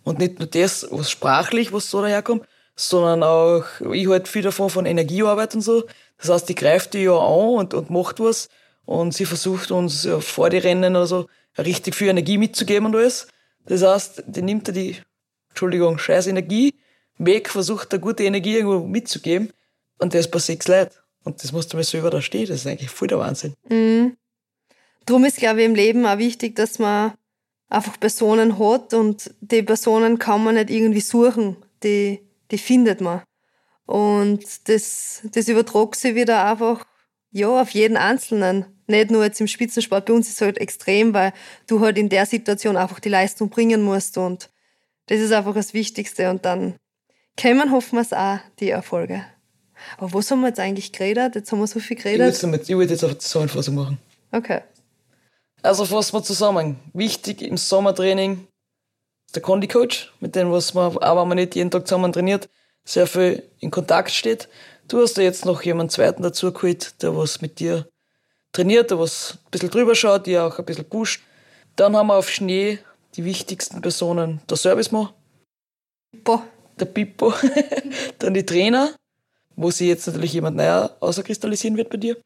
Und 0.02 0.18
nicht 0.18 0.38
nur 0.38 0.48
das, 0.48 0.86
was 0.90 1.10
sprachlich, 1.10 1.72
was 1.72 1.90
so 1.90 2.00
daherkommt, 2.00 2.46
sondern 2.76 3.22
auch, 3.22 3.64
ich 3.92 4.06
halt 4.08 4.28
viel 4.28 4.42
davon 4.42 4.70
von 4.70 4.86
Energiearbeit 4.86 5.54
und 5.54 5.62
so. 5.62 5.84
Das 6.18 6.28
heißt, 6.28 6.48
die 6.48 6.54
greift 6.54 6.94
die 6.94 7.02
ja 7.02 7.16
an 7.16 7.54
und, 7.56 7.74
und 7.74 7.90
macht 7.90 8.20
was. 8.20 8.48
Und 8.84 9.14
sie 9.14 9.24
versucht 9.24 9.70
uns 9.70 10.04
ja, 10.04 10.20
vor 10.20 10.50
die 10.50 10.58
Rennen 10.58 10.94
oder 10.94 11.06
so 11.06 11.26
richtig 11.58 11.94
viel 11.94 12.08
Energie 12.08 12.38
mitzugeben 12.38 12.86
und 12.86 12.94
alles. 12.94 13.26
Das 13.64 13.82
heißt, 13.82 14.24
die 14.26 14.42
nimmt 14.42 14.68
er 14.68 14.74
die, 14.74 14.96
Entschuldigung, 15.48 15.98
scheiß 15.98 16.28
Energie 16.28 16.74
weg, 17.18 17.48
versucht 17.48 17.92
da 17.92 17.96
gute 17.96 18.24
Energie 18.24 18.56
irgendwo 18.56 18.86
mitzugeben. 18.86 19.52
Und 19.98 20.14
das 20.14 20.30
bei 20.30 20.38
sechs 20.38 20.68
Leuten. 20.68 20.94
Und 21.24 21.42
das 21.42 21.52
musst 21.52 21.72
du 21.72 21.76
mir 21.76 21.84
selber 21.84 22.10
da 22.10 22.20
stehen. 22.20 22.46
Das 22.46 22.58
ist 22.58 22.66
eigentlich 22.66 22.90
voll 22.90 23.08
der 23.08 23.18
Wahnsinn. 23.18 23.54
Mhm. 23.68 24.16
Drum 25.06 25.24
ist, 25.24 25.38
glaube 25.38 25.60
ich, 25.60 25.66
im 25.66 25.74
Leben 25.74 26.04
auch 26.04 26.18
wichtig, 26.18 26.54
dass 26.56 26.78
man 26.78 27.14
einfach 27.68 27.98
Personen 27.98 28.58
hat 28.58 28.92
und 28.92 29.30
die 29.40 29.62
Personen 29.62 30.18
kann 30.18 30.44
man 30.44 30.56
nicht 30.56 30.70
irgendwie 30.70 31.00
suchen. 31.00 31.56
Die, 31.82 32.20
die 32.50 32.58
findet 32.58 33.00
man. 33.00 33.22
Und 33.86 34.68
das, 34.68 35.22
das 35.32 35.48
übertrug 35.48 35.94
sich 35.94 36.14
wieder 36.14 36.44
einfach, 36.44 36.86
ja, 37.30 37.60
auf 37.60 37.70
jeden 37.70 37.96
Einzelnen. 37.96 38.66
Nicht 38.88 39.10
nur 39.10 39.24
jetzt 39.24 39.40
im 39.40 39.46
Spitzensport. 39.46 40.06
Bei 40.06 40.12
uns 40.12 40.28
ist 40.28 40.36
es 40.36 40.40
halt 40.40 40.58
extrem, 40.58 41.12
weil 41.12 41.32
du 41.66 41.80
halt 41.80 41.98
in 41.98 42.08
der 42.08 42.26
Situation 42.26 42.76
einfach 42.76 43.00
die 43.00 43.08
Leistung 43.08 43.48
bringen 43.48 43.82
musst 43.82 44.16
und 44.18 44.50
das 45.06 45.20
ist 45.20 45.32
einfach 45.32 45.54
das 45.54 45.74
Wichtigste. 45.74 46.30
Und 46.30 46.44
dann 46.44 46.74
kämen, 47.36 47.72
hoffen 47.72 47.96
wir 47.96 48.02
es 48.02 48.12
auch, 48.12 48.38
die 48.58 48.70
Erfolge. 48.70 49.24
Aber 49.98 50.12
was 50.12 50.30
haben 50.30 50.40
wir 50.40 50.48
jetzt 50.48 50.60
eigentlich 50.60 50.92
geredet? 50.92 51.34
Jetzt 51.34 51.52
haben 51.52 51.60
wir 51.60 51.66
so 51.66 51.80
viel 51.80 51.96
geredet. 51.96 52.34
Ich 52.34 52.42
würde 52.68 52.92
jetzt, 52.92 53.04
auf 53.04 53.12
die 53.12 53.18
Zusammenfassung 53.18 53.74
machen. 53.74 53.98
Okay. 54.32 54.62
Also 55.62 55.84
fassen 55.84 56.14
wir 56.14 56.22
zusammen. 56.22 56.76
Wichtig 56.92 57.42
im 57.42 57.56
Sommertraining, 57.56 58.46
der 59.36 59.42
Condi-Coach, 59.42 60.12
mit 60.20 60.34
dem, 60.34 60.50
was 60.50 60.74
man, 60.74 60.96
auch 60.96 61.20
wenn 61.20 61.28
man 61.28 61.36
nicht 61.36 61.54
jeden 61.54 61.70
Tag 61.70 61.86
zusammen 61.86 62.12
trainiert, 62.12 62.48
sehr 62.84 63.06
viel 63.06 63.42
in 63.60 63.70
Kontakt 63.70 64.10
steht. 64.10 64.48
Du 64.88 65.00
hast 65.00 65.18
da 65.18 65.22
jetzt 65.22 65.44
noch 65.44 65.62
jemanden 65.62 65.90
zweiten 65.90 66.22
dazu 66.22 66.52
geholt, 66.52 67.02
der 67.02 67.16
was 67.16 67.40
mit 67.42 67.60
dir 67.60 67.88
trainiert, 68.52 68.90
der 68.90 68.98
was 68.98 69.38
ein 69.44 69.50
bisschen 69.50 69.70
drüber 69.70 69.94
schaut, 69.94 70.26
die 70.26 70.38
auch 70.38 70.58
ein 70.58 70.64
bisschen 70.64 70.88
pusht. 70.88 71.22
Dann 71.76 71.96
haben 71.96 72.06
wir 72.06 72.16
auf 72.16 72.30
Schnee 72.30 72.78
die 73.14 73.24
wichtigsten 73.24 73.80
Personen, 73.82 74.40
der 74.48 74.56
Servicemann, 74.56 75.10
Boah. 76.24 76.42
der 76.78 76.86
Pippo, 76.86 77.34
dann 78.18 78.34
die 78.34 78.46
Trainer, 78.46 78.94
wo 79.56 79.70
sich 79.70 79.88
jetzt 79.88 80.06
natürlich 80.06 80.32
jemand 80.32 80.56
neuer 80.56 80.96
außerkristallisieren 81.00 81.76
wird 81.76 81.90
bei 81.90 81.96
dir. 81.96 82.16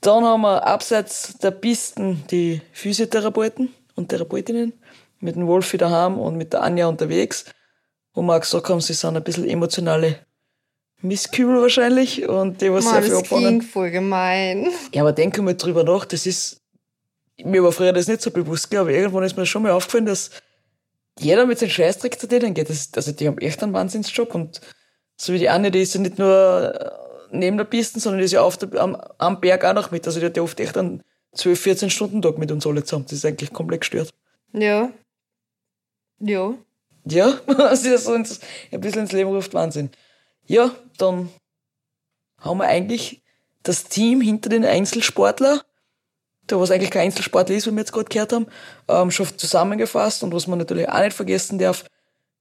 Dann 0.00 0.24
haben 0.24 0.42
wir 0.42 0.66
abseits 0.66 1.38
der 1.38 1.52
Pisten 1.52 2.24
die 2.30 2.60
Physiotherapeuten 2.72 3.72
und 3.94 4.08
Therapeutinnen 4.08 4.74
mit 5.24 5.36
dem 5.36 5.46
Wolfi 5.46 5.78
daheim 5.78 6.18
und 6.18 6.36
mit 6.36 6.52
der 6.52 6.62
Anja 6.62 6.86
unterwegs, 6.86 7.46
wo 8.12 8.22
wir 8.22 8.36
auch 8.36 8.40
gesagt 8.40 8.68
haben, 8.68 8.80
sie 8.80 8.92
sind 8.92 9.16
ein 9.16 9.24
bisschen 9.24 9.48
emotionale 9.48 10.18
Misskübel 11.00 11.60
wahrscheinlich 11.60 12.28
und 12.28 12.60
die 12.60 12.72
was 12.72 12.84
sehr 12.88 13.02
viel 13.02 13.10
das 13.10 13.20
abfangen. 13.20 13.44
klingt 13.46 13.64
voll 13.64 13.90
gemein. 13.90 14.68
Ja, 14.92 15.02
aber 15.02 15.12
denke 15.12 15.42
mal 15.42 15.56
drüber 15.56 15.82
nach, 15.82 16.04
das 16.04 16.26
ist, 16.26 16.60
mir 17.42 17.64
war 17.64 17.72
früher 17.72 17.92
das 17.92 18.06
nicht 18.06 18.22
so 18.22 18.30
bewusst, 18.30 18.74
aber 18.74 18.90
irgendwann 18.90 19.24
ist 19.24 19.36
mir 19.36 19.46
schon 19.46 19.62
mal 19.62 19.72
aufgefallen, 19.72 20.06
dass 20.06 20.30
jeder 21.18 21.46
mit 21.46 21.58
seinem 21.58 21.70
Scheißdreck 21.70 22.20
zu 22.20 22.28
denen 22.28 22.54
geht. 22.54 22.68
Das, 22.68 22.90
also 22.94 23.12
die 23.12 23.26
haben 23.26 23.38
echt 23.38 23.62
einen 23.62 23.72
Wahnsinnsjob 23.72 24.34
und 24.34 24.60
so 25.16 25.32
wie 25.32 25.38
die 25.38 25.48
Anne, 25.48 25.70
die 25.70 25.80
ist 25.80 25.94
ja 25.94 26.00
nicht 26.00 26.18
nur 26.18 26.74
äh, 26.74 26.90
neben 27.30 27.56
der 27.56 27.64
Piste, 27.64 27.98
sondern 27.98 28.18
die 28.18 28.26
ist 28.26 28.32
ja 28.32 28.42
auf 28.42 28.58
der, 28.58 28.80
am, 28.80 28.96
am 29.18 29.40
Berg 29.40 29.64
auch 29.64 29.74
noch 29.74 29.90
mit. 29.90 30.06
Also 30.06 30.20
die 30.20 30.26
hat 30.26 30.36
ja 30.36 30.42
oft 30.42 30.58
echt 30.60 30.76
einen 30.76 31.02
12, 31.34 31.60
14 31.60 31.90
Stunden 31.90 32.20
Tag 32.20 32.38
mit 32.38 32.50
uns 32.52 32.66
alle 32.66 32.84
zusammen. 32.84 33.04
Das 33.04 33.12
ist 33.12 33.24
eigentlich 33.24 33.52
komplett 33.52 33.82
gestört. 33.82 34.10
Ja. 34.52 34.90
Ja. 36.20 36.54
Ja, 37.04 37.38
also 37.46 37.90
das 37.90 38.04
so 38.04 38.12
ein 38.12 38.24
bisschen 38.80 39.02
ins 39.02 39.12
Leben 39.12 39.30
ruft 39.30 39.54
Wahnsinn. 39.54 39.90
Ja, 40.46 40.74
dann 40.98 41.28
haben 42.38 42.58
wir 42.58 42.66
eigentlich 42.66 43.22
das 43.62 43.84
Team 43.84 44.20
hinter 44.20 44.50
den 44.50 44.64
Einzelsportler, 44.64 45.62
der 46.48 46.60
was 46.60 46.70
eigentlich 46.70 46.90
kein 46.90 47.06
Einzelsportler 47.06 47.56
ist, 47.56 47.66
wie 47.66 47.72
wir 47.72 47.78
jetzt 47.78 47.92
gerade 47.92 48.08
gehört 48.08 48.32
haben, 48.32 48.46
ähm, 48.88 49.10
schon 49.10 49.26
zusammengefasst. 49.38 50.22
Und 50.22 50.34
was 50.34 50.46
man 50.46 50.58
natürlich 50.58 50.88
auch 50.88 51.00
nicht 51.00 51.14
vergessen 51.14 51.58
darf, 51.58 51.84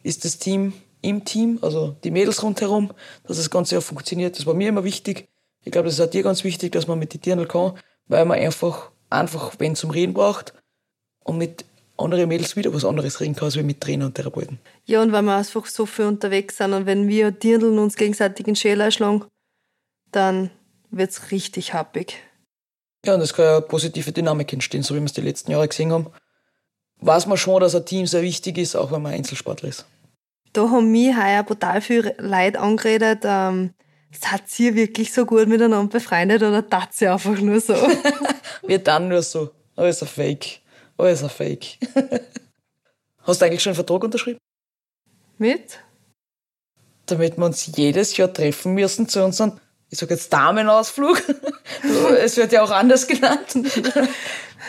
ist 0.04 0.26
das 0.26 0.38
Team 0.38 0.74
im 1.02 1.26
Team, 1.26 1.60
also 1.62 1.96
die 2.04 2.12
Mädels 2.12 2.44
rundherum, 2.44 2.92
dass 3.26 3.38
das 3.38 3.50
Ganze 3.50 3.78
auch 3.78 3.84
funktioniert. 3.84 4.38
Das 4.38 4.46
war 4.46 4.54
mir 4.54 4.70
immer 4.70 4.84
wichtig. 4.84 5.30
Ich 5.64 5.72
glaube, 5.72 5.86
das 5.86 5.96
ist 5.96 6.02
auch 6.02 6.10
dir 6.10 6.24
ganz 6.24 6.44
wichtig, 6.44 6.74
dass 6.74 6.88
man 6.88 7.00
mit 7.00 7.14
den 7.14 7.22
Dirndl 7.22 7.48
kann, 7.48 7.74
weil 8.08 8.26
man 8.26 8.40
einfach, 8.40 8.92
einfach, 9.10 9.56
wenn 9.60 9.76
zum 9.76 9.92
Reden 9.92 10.14
braucht 10.14 10.54
und 11.24 11.38
mit 11.38 11.66
anderen 11.98 12.28
Mädels 12.28 12.56
wieder 12.56 12.74
was 12.74 12.86
anderes 12.86 13.20
reden 13.22 13.36
kann, 13.36 13.46
als 13.46 13.56
wie 13.56 13.64
mit 13.64 13.82
Trainer 13.82 14.06
und 14.06 14.16
Therapeuten. 14.16 14.60
Ja, 14.86 15.02
und 15.02 15.12
weil 15.12 15.22
wir 15.24 15.36
einfach 15.36 15.66
so 15.66 15.86
viel 15.86 16.06
unterwegs 16.06 16.58
sind 16.58 16.74
und 16.74 16.86
wenn 16.86 17.08
wir 17.08 17.32
Dirndln 17.32 17.80
uns 17.80 17.96
gegenseitig 17.96 18.48
in 18.48 18.56
Schäler 18.56 18.92
schlagen, 18.92 19.26
dann 20.12 20.50
wird's 20.90 21.32
richtig 21.32 21.74
happig. 21.74 22.18
Ja, 23.06 23.16
und 23.16 23.22
es 23.22 23.34
kann 23.34 23.46
ja 23.46 23.58
eine 23.58 23.66
positive 23.66 24.12
Dynamik 24.12 24.54
entstehen, 24.54 24.84
so 24.84 24.96
wie 24.96 25.00
wir 25.00 25.06
es 25.06 25.14
die 25.14 25.22
letzten 25.22 25.52
Jahre 25.52 25.68
gesehen 25.68 25.92
haben. 25.92 26.08
Weiß 27.02 27.28
man 27.28 27.38
schon, 27.38 27.60
dass 27.60 27.76
ein 27.76 27.86
Team 27.86 28.08
sehr 28.08 28.22
wichtig 28.22 28.58
ist, 28.58 28.76
auch 28.76 28.92
wenn 28.92 29.02
man 29.02 29.14
Einzelsportler 29.14 29.70
ist. 29.70 29.86
Da 30.54 30.70
haben 30.70 30.92
mich 30.92 31.16
heuer 31.16 31.44
brutal 31.44 31.82
viele 31.82 32.16
Leute 32.20 32.60
angeredet, 32.60 33.22
ähm, 33.24 33.74
seid 34.12 34.44
ihr 34.60 34.76
wirklich 34.76 35.12
so 35.12 35.26
gut 35.26 35.48
miteinander 35.48 35.92
befreundet 35.92 36.44
oder 36.44 36.68
tat 36.68 36.90
ihr 37.02 37.12
einfach 37.14 37.40
nur 37.40 37.60
so? 37.60 37.74
Wir 38.66 38.80
dann 38.80 39.10
nur 39.10 39.22
so. 39.22 39.50
Alles 39.76 40.02
ein 40.02 40.08
Fake. 40.08 40.62
Alles 40.98 41.24
ein 41.24 41.30
Fake. 41.30 41.78
Hast 43.24 43.42
du 43.42 43.46
eigentlich 43.46 43.64
schon 43.64 43.72
einen 43.72 43.76
Vertrag 43.76 44.04
unterschrieben? 44.04 44.40
Mit? 45.38 45.80
Damit 47.06 47.38
wir 47.38 47.46
uns 47.46 47.70
jedes 47.76 48.16
Jahr 48.18 48.34
treffen 48.34 48.74
müssen 48.74 49.08
zu 49.08 49.24
unserem, 49.24 49.60
ich 49.90 50.00
sag 50.00 50.10
jetzt 50.10 50.32
Damenausflug. 50.32 51.22
es 52.20 52.38
wird 52.38 52.52
ja 52.52 52.64
auch 52.64 52.72
anders 52.72 53.08
genannt. 53.08 53.56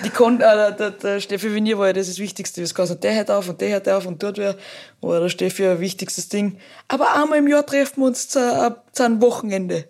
Die 0.02 0.10
Kon 0.10 0.40
äh, 0.40 0.74
der, 0.76 0.90
der 0.90 1.20
Steffi 1.20 1.54
Vinier 1.54 1.78
war 1.78 1.88
ja 1.88 1.92
das, 1.92 2.08
das 2.08 2.18
Wichtigste. 2.18 2.60
Das 2.60 2.74
kann 2.74 2.88
der 3.00 3.14
hört 3.14 3.30
auf 3.30 3.48
und 3.48 3.60
der 3.60 3.70
hört 3.70 3.88
auf 3.88 4.06
und 4.06 4.22
dort 4.22 4.38
wäre, 4.38 4.58
war 5.00 5.20
der 5.20 5.28
Steffi 5.28 5.66
ein 5.66 5.80
wichtigstes 5.80 6.28
Ding. 6.28 6.58
Aber 6.88 7.14
einmal 7.14 7.38
im 7.38 7.48
Jahr 7.48 7.64
treffen 7.64 8.00
wir 8.00 8.06
uns 8.06 8.28
zu, 8.28 8.40
äh, 8.40 8.72
zu 8.92 9.04
einem 9.04 9.20
Wochenende. 9.20 9.84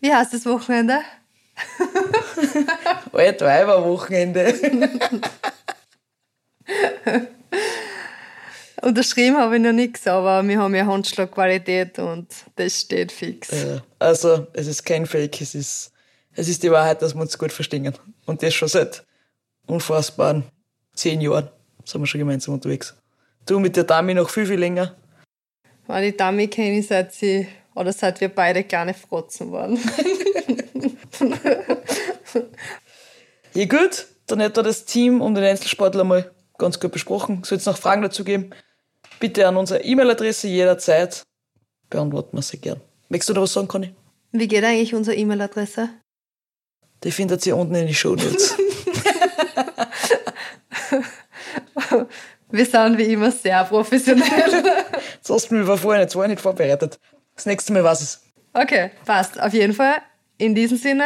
Wie 0.00 0.14
heißt 0.14 0.32
das 0.32 0.46
Wochenende? 0.46 1.00
Altweiber-Wochenende. 3.12 4.54
Unterschrieben 8.82 9.36
habe 9.36 9.56
ich 9.56 9.62
noch 9.62 9.72
nichts, 9.72 10.06
aber 10.06 10.46
wir 10.46 10.58
haben 10.58 10.74
ja 10.74 10.86
Handschlagqualität 10.86 11.98
und 11.98 12.28
das 12.56 12.80
steht 12.80 13.10
fix. 13.10 13.52
Äh, 13.52 13.80
also, 13.98 14.46
es 14.52 14.68
ist 14.68 14.84
kein 14.84 15.04
Fake, 15.06 15.40
es 15.40 15.54
ist, 15.54 15.92
es 16.34 16.48
ist 16.48 16.62
die 16.62 16.70
Wahrheit, 16.70 17.02
dass 17.02 17.14
wir 17.14 17.20
uns 17.20 17.36
gut 17.36 17.52
verstehen. 17.52 17.92
Und 18.24 18.42
das 18.42 18.54
schon 18.54 18.68
seit 18.68 19.04
unfassbaren 19.66 20.44
zehn 20.94 21.20
Jahren 21.20 21.48
sind 21.84 22.00
wir 22.00 22.06
schon 22.06 22.20
gemeinsam 22.20 22.54
unterwegs. 22.54 22.94
Du 23.46 23.58
mit 23.58 23.76
der 23.76 23.84
Dami 23.84 24.14
noch 24.14 24.30
viel, 24.30 24.46
viel 24.46 24.58
länger. 24.58 24.94
Weil 25.86 26.10
die 26.10 26.16
Dame 26.16 26.46
kenne 26.48 26.78
ich 26.78 26.86
seit 26.86 27.12
sie, 27.12 27.48
oder 27.74 27.92
seit 27.92 28.20
wir 28.20 28.28
beide 28.28 28.62
kleine 28.62 28.94
Frotzen 28.94 29.50
waren. 29.50 29.78
Ja 33.54 33.64
gut, 33.64 34.06
dann 34.26 34.38
hätten 34.38 34.56
wir 34.56 34.62
das 34.62 34.84
Team 34.84 35.20
und 35.20 35.34
den 35.34 35.42
Einzelsportler 35.42 36.04
mal 36.04 36.30
ganz 36.58 36.78
gut 36.80 36.92
besprochen. 36.92 37.42
Soll 37.44 37.58
es 37.58 37.66
noch 37.66 37.78
Fragen 37.78 38.02
dazu 38.02 38.24
geben? 38.24 38.50
Bitte 39.20 39.46
an 39.46 39.56
unsere 39.56 39.82
E-Mail-Adresse 39.82 40.48
jederzeit. 40.48 41.22
Beantworten 41.90 42.36
wir 42.36 42.42
sie 42.42 42.58
gern. 42.58 42.80
Möchtest 43.08 43.30
du 43.30 43.34
da 43.34 43.40
was 43.42 43.52
sagen, 43.52 43.68
Conny? 43.68 43.94
Wie 44.32 44.48
geht 44.48 44.64
eigentlich 44.64 44.94
unsere 44.94 45.16
E-Mail-Adresse? 45.16 45.88
Die 47.04 47.10
findet 47.10 47.46
ihr 47.46 47.56
unten 47.56 47.74
in 47.74 47.86
die 47.86 47.94
Show 47.94 48.14
Notes. 48.14 48.56
Wir 52.50 52.64
sind 52.64 52.96
wie 52.98 53.12
immer 53.12 53.30
sehr 53.30 53.64
professionell. 53.64 54.24
Das 55.20 55.30
hast 55.30 55.50
du 55.50 55.56
mir 55.56 55.76
vorher 55.76 56.02
nicht, 56.02 56.12
vorher 56.14 56.28
nicht 56.28 56.40
vorbereitet. 56.40 56.98
Das 57.34 57.44
nächste 57.44 57.72
Mal 57.74 57.84
was 57.84 58.00
es. 58.00 58.22
Okay, 58.54 58.92
passt. 59.04 59.38
Auf 59.38 59.52
jeden 59.52 59.74
Fall. 59.74 59.96
In 60.38 60.54
diesem 60.54 60.78
Sinne, 60.78 61.04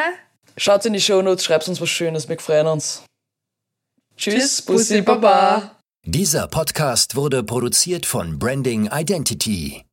Schaut 0.57 0.85
in 0.85 0.93
die 0.93 1.01
Show 1.01 1.23
Notes, 1.23 1.45
schreibt 1.45 1.67
uns 1.67 1.81
was 1.81 1.89
Schönes, 1.89 2.29
wir 2.29 2.39
freuen 2.39 2.67
uns. 2.67 3.05
Tschüss, 4.23 4.63
Bussi. 4.63 5.03
Baba. 5.03 5.81
Dieser 6.07 6.47
Podcast 6.47 7.17
wurde 7.17 7.43
produziert 7.43 8.07
von 8.07 8.39
Branding 8.39 8.89
Identity. 8.93 9.85